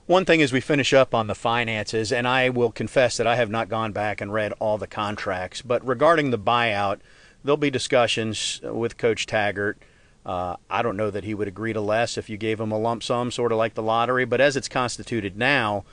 One 0.06 0.24
thing 0.24 0.40
as 0.40 0.52
we 0.52 0.60
finish 0.60 0.92
up 0.94 1.14
on 1.14 1.26
the 1.26 1.34
finances, 1.34 2.10
and 2.10 2.26
I 2.26 2.48
will 2.48 2.72
confess 2.72 3.18
that 3.18 3.26
I 3.26 3.36
have 3.36 3.50
not 3.50 3.68
gone 3.68 3.92
back 3.92 4.20
and 4.20 4.32
read 4.32 4.52
all 4.58 4.78
the 4.78 4.86
contracts, 4.86 5.60
but 5.60 5.86
regarding 5.86 6.30
the 6.30 6.38
buyout, 6.38 7.00
there'll 7.42 7.56
be 7.58 7.70
discussions 7.70 8.60
with 8.62 8.96
Coach 8.96 9.26
Taggart. 9.26 9.78
Uh, 10.24 10.56
I 10.70 10.80
don't 10.80 10.96
know 10.96 11.10
that 11.10 11.24
he 11.24 11.34
would 11.34 11.48
agree 11.48 11.74
to 11.74 11.80
less 11.82 12.16
if 12.16 12.30
you 12.30 12.38
gave 12.38 12.58
him 12.58 12.72
a 12.72 12.78
lump 12.78 13.02
sum, 13.02 13.30
sort 13.30 13.52
of 13.52 13.58
like 13.58 13.74
the 13.74 13.82
lottery, 13.82 14.24
but 14.24 14.40
as 14.40 14.56
it's 14.56 14.68
constituted 14.68 15.36
now, 15.36 15.84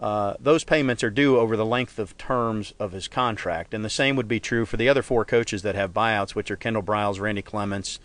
uh, 0.00 0.34
those 0.38 0.62
payments 0.62 1.02
are 1.02 1.10
due 1.10 1.38
over 1.38 1.56
the 1.56 1.66
length 1.66 1.98
of 1.98 2.16
terms 2.16 2.72
of 2.78 2.92
his 2.92 3.08
contract. 3.08 3.74
And 3.74 3.84
the 3.84 3.90
same 3.90 4.14
would 4.16 4.28
be 4.28 4.38
true 4.40 4.64
for 4.64 4.76
the 4.76 4.88
other 4.88 5.02
four 5.02 5.24
coaches 5.24 5.62
that 5.62 5.74
have 5.74 5.92
buyouts, 5.92 6.30
which 6.30 6.50
are 6.50 6.56
Kendall 6.56 6.82
Briles, 6.82 7.20
Randy 7.20 7.42
Clements, 7.42 7.98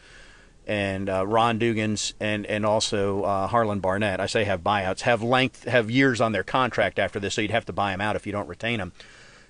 and 0.65 1.09
uh, 1.09 1.27
Ron 1.27 1.59
Dugans, 1.59 2.13
and 2.19 2.45
and 2.47 2.65
also 2.65 3.23
uh, 3.23 3.47
Harlon 3.47 3.79
Barnett. 3.79 4.19
I 4.19 4.25
say 4.25 4.43
have 4.45 4.61
buyouts, 4.61 5.01
have 5.01 5.21
length, 5.21 5.65
have 5.65 5.91
years 5.91 6.19
on 6.19 6.31
their 6.31 6.43
contract 6.43 6.97
after 6.97 7.19
this, 7.19 7.35
so 7.35 7.41
you'd 7.41 7.51
have 7.51 7.65
to 7.65 7.73
buy 7.73 7.91
them 7.91 8.01
out 8.01 8.15
if 8.15 8.25
you 8.25 8.31
don't 8.31 8.47
retain 8.47 8.79
them. 8.79 8.93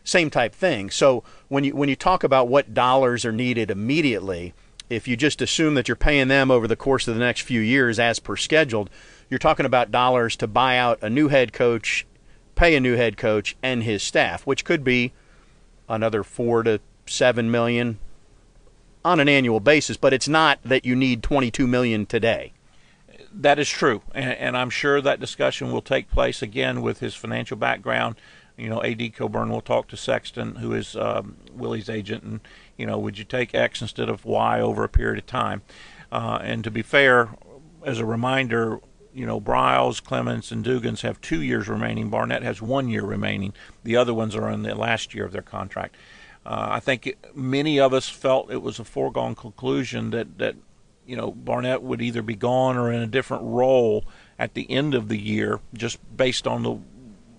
Same 0.03 0.29
type 0.29 0.53
thing. 0.53 0.89
So 0.89 1.23
when 1.47 1.63
you 1.63 1.75
when 1.75 1.87
you 1.87 1.95
talk 1.95 2.23
about 2.25 2.49
what 2.49 2.73
dollars 2.73 3.23
are 3.23 3.31
needed 3.31 3.71
immediately, 3.71 4.53
if 4.89 5.07
you 5.07 5.15
just 5.15 5.41
assume 5.41 5.75
that 5.75 5.87
you're 5.87 5.95
paying 5.95 6.27
them 6.27 6.51
over 6.51 6.67
the 6.67 6.75
course 6.75 7.07
of 7.07 7.13
the 7.13 7.21
next 7.21 7.41
few 7.41 7.61
years 7.61 7.99
as 7.99 8.19
per 8.19 8.35
scheduled, 8.35 8.89
you're 9.29 9.37
talking 9.37 9.65
about 9.65 9.91
dollars 9.91 10.35
to 10.37 10.47
buy 10.47 10.77
out 10.77 10.99
a 11.01 11.09
new 11.09 11.29
head 11.29 11.53
coach 11.53 12.05
pay 12.55 12.75
a 12.75 12.79
new 12.79 12.95
head 12.95 13.17
coach 13.17 13.55
and 13.61 13.83
his 13.83 14.03
staff, 14.03 14.45
which 14.45 14.65
could 14.65 14.83
be 14.83 15.13
another 15.89 16.23
four 16.23 16.63
to 16.63 16.79
seven 17.05 17.51
million 17.51 17.99
on 19.03 19.19
an 19.19 19.29
annual 19.29 19.59
basis. 19.59 19.97
But 19.97 20.13
it's 20.13 20.27
not 20.27 20.59
that 20.63 20.85
you 20.85 20.95
need 20.95 21.23
22 21.23 21.67
million 21.67 22.05
today. 22.05 22.53
That 23.35 23.57
is 23.57 23.69
true, 23.69 24.03
and, 24.13 24.31
and 24.33 24.57
I'm 24.57 24.69
sure 24.69 25.01
that 25.01 25.19
discussion 25.19 25.71
will 25.71 25.81
take 25.81 26.09
place 26.11 26.43
again 26.43 26.83
with 26.83 26.99
his 26.99 27.15
financial 27.15 27.57
background. 27.57 28.15
You 28.57 28.69
know, 28.69 28.83
AD 28.83 29.15
Coburn 29.15 29.49
will 29.49 29.61
talk 29.61 29.87
to 29.87 29.97
Sexton, 29.97 30.57
who 30.57 30.73
is 30.73 30.95
um, 30.95 31.37
Willie's 31.51 31.89
agent, 31.89 32.23
and 32.23 32.39
you 32.77 32.85
know, 32.85 32.99
would 32.99 33.17
you 33.17 33.23
take 33.23 33.55
X 33.55 33.81
instead 33.81 34.07
of 34.07 34.25
Y 34.25 34.61
over 34.61 34.83
a 34.83 34.89
period 34.89 35.17
of 35.17 35.25
time? 35.25 35.63
Uh, 36.11 36.39
and 36.43 36.63
to 36.63 36.69
be 36.69 36.83
fair, 36.83 37.29
as 37.83 37.97
a 37.97 38.05
reminder, 38.05 38.79
you 39.13 39.25
know, 39.25 39.39
Briles, 39.39 40.03
Clements, 40.03 40.51
and 40.51 40.65
Dugans 40.65 41.01
have 41.01 41.21
two 41.21 41.41
years 41.41 41.67
remaining. 41.67 42.09
Barnett 42.09 42.43
has 42.43 42.61
one 42.61 42.87
year 42.89 43.03
remaining. 43.03 43.53
The 43.83 43.95
other 43.95 44.13
ones 44.13 44.35
are 44.35 44.49
in 44.49 44.63
the 44.63 44.75
last 44.75 45.13
year 45.13 45.25
of 45.25 45.31
their 45.31 45.41
contract. 45.41 45.95
Uh, 46.45 46.67
I 46.71 46.79
think 46.79 47.15
many 47.33 47.79
of 47.79 47.93
us 47.93 48.09
felt 48.09 48.51
it 48.51 48.61
was 48.61 48.79
a 48.79 48.83
foregone 48.83 49.35
conclusion 49.35 50.09
that, 50.09 50.37
that, 50.39 50.55
you 51.05 51.15
know, 51.15 51.31
Barnett 51.31 51.81
would 51.81 52.01
either 52.01 52.21
be 52.21 52.35
gone 52.35 52.77
or 52.77 52.91
in 52.91 53.01
a 53.01 53.07
different 53.07 53.43
role 53.43 54.03
at 54.37 54.53
the 54.53 54.69
end 54.69 54.93
of 54.93 55.07
the 55.07 55.17
year, 55.17 55.59
just 55.73 55.99
based 56.15 56.47
on 56.47 56.63
the 56.63 56.77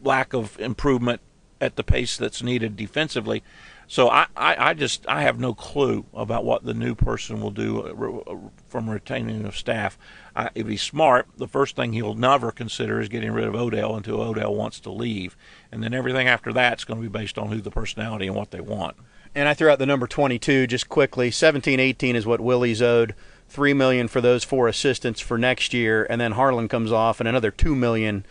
lack 0.03 0.33
of 0.33 0.59
improvement 0.59 1.21
at 1.61 1.77
the 1.77 1.85
pace 1.85 2.17
that's 2.17 2.43
needed 2.43 2.77
defensively. 2.77 3.43
So 3.87 4.09
I, 4.09 4.27
I, 4.37 4.71
I, 4.71 4.75
just 4.75 5.07
I 5.09 5.23
have 5.23 5.39
no 5.39 5.55
clue 5.55 6.07
about 6.15 6.45
what 6.45 6.65
the 6.65 6.75
new 6.75 6.95
person 6.95 7.41
will 7.41 7.51
do 7.51 7.81
uh, 8.27 8.33
uh, 8.33 8.37
from 8.67 8.89
retaining 8.89 9.45
of 9.45 9.57
staff. 9.57 9.99
I, 10.35 10.51
if 10.55 10.67
he's 10.67 10.83
smart, 10.83 11.29
the 11.37 11.49
first 11.49 11.77
thing 11.77 11.93
he'll 11.93 12.15
never 12.15 12.51
consider 12.51 13.01
is 13.01 13.09
getting 13.09 13.33
rid 13.33 13.47
of 13.47 13.55
Odell 13.55 13.95
until 13.97 14.21
Odell 14.21 14.55
wants 14.55 14.81
to 14.81 14.91
leave, 14.91 15.37
and 15.71 15.83
then 15.83 15.93
everything 15.93 16.29
after 16.29 16.53
that's 16.53 16.85
going 16.85 17.01
to 17.01 17.09
be 17.09 17.13
based 17.19 17.39
on 17.39 17.49
who 17.49 17.61
the 17.61 17.71
personality 17.71 18.27
and 18.27 18.37
what 18.37 18.51
they 18.51 18.61
want. 18.61 18.97
And 19.35 19.49
I 19.49 19.55
threw 19.55 19.69
out 19.69 19.79
the 19.79 19.87
number 19.87 20.07
22 20.07 20.67
just 20.67 20.89
quickly. 20.89 21.31
17, 21.31 21.81
18 21.81 22.17
is 22.17 22.25
what 22.25 22.41
Willie's 22.41 22.81
owed. 22.81 23.15
Three 23.49 23.75
million 23.75 24.09
for 24.09 24.21
those 24.21 24.45
four 24.45 24.69
assistants 24.69 25.21
for 25.21 25.37
next 25.37 25.75
year, 25.75 26.07
and 26.09 26.21
then 26.21 26.33
Harlon 26.33 26.69
comes 26.69 26.91
off, 26.91 27.21
and 27.21 27.29
another 27.29 27.51
two 27.51 27.77
million 27.77 28.25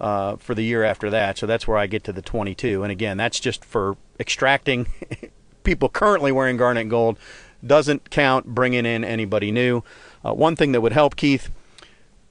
uh, 0.00 0.36
for 0.36 0.54
the 0.54 0.62
year 0.62 0.84
after 0.84 1.10
that. 1.10 1.38
So 1.38 1.46
that's 1.46 1.66
where 1.66 1.78
I 1.78 1.86
get 1.86 2.04
to 2.04 2.12
the 2.12 2.22
22. 2.22 2.82
And 2.82 2.92
again, 2.92 3.16
that's 3.16 3.40
just 3.40 3.64
for 3.64 3.96
extracting 4.18 4.86
people 5.64 5.88
currently 5.88 6.32
wearing 6.32 6.56
garnet 6.56 6.88
gold. 6.88 7.18
Doesn't 7.66 8.10
count 8.10 8.46
bringing 8.46 8.86
in 8.86 9.04
anybody 9.04 9.50
new. 9.50 9.82
Uh, 10.24 10.32
one 10.32 10.54
thing 10.54 10.72
that 10.72 10.80
would 10.80 10.92
help, 10.92 11.16
Keith, 11.16 11.50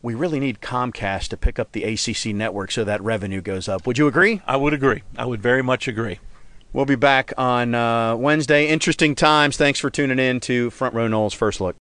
we 0.01 0.15
really 0.15 0.39
need 0.39 0.61
Comcast 0.61 1.27
to 1.29 1.37
pick 1.37 1.59
up 1.59 1.73
the 1.73 1.83
ACC 1.83 2.33
network 2.33 2.71
so 2.71 2.83
that 2.85 3.01
revenue 3.01 3.41
goes 3.41 3.67
up. 3.67 3.85
Would 3.85 3.97
you 3.97 4.07
agree? 4.07 4.41
I 4.47 4.55
would 4.55 4.73
agree. 4.73 5.03
I 5.17 5.25
would 5.25 5.41
very 5.41 5.61
much 5.61 5.87
agree. 5.87 6.19
We'll 6.71 6.85
be 6.85 6.95
back 6.95 7.33
on 7.37 7.75
uh, 7.75 8.15
Wednesday. 8.15 8.67
Interesting 8.67 9.15
times. 9.15 9.57
Thanks 9.57 9.79
for 9.79 9.89
tuning 9.89 10.19
in 10.19 10.39
to 10.41 10.69
Front 10.69 10.93
Row 10.93 11.07
Noles 11.07 11.33
First 11.33 11.59
Look. 11.59 11.75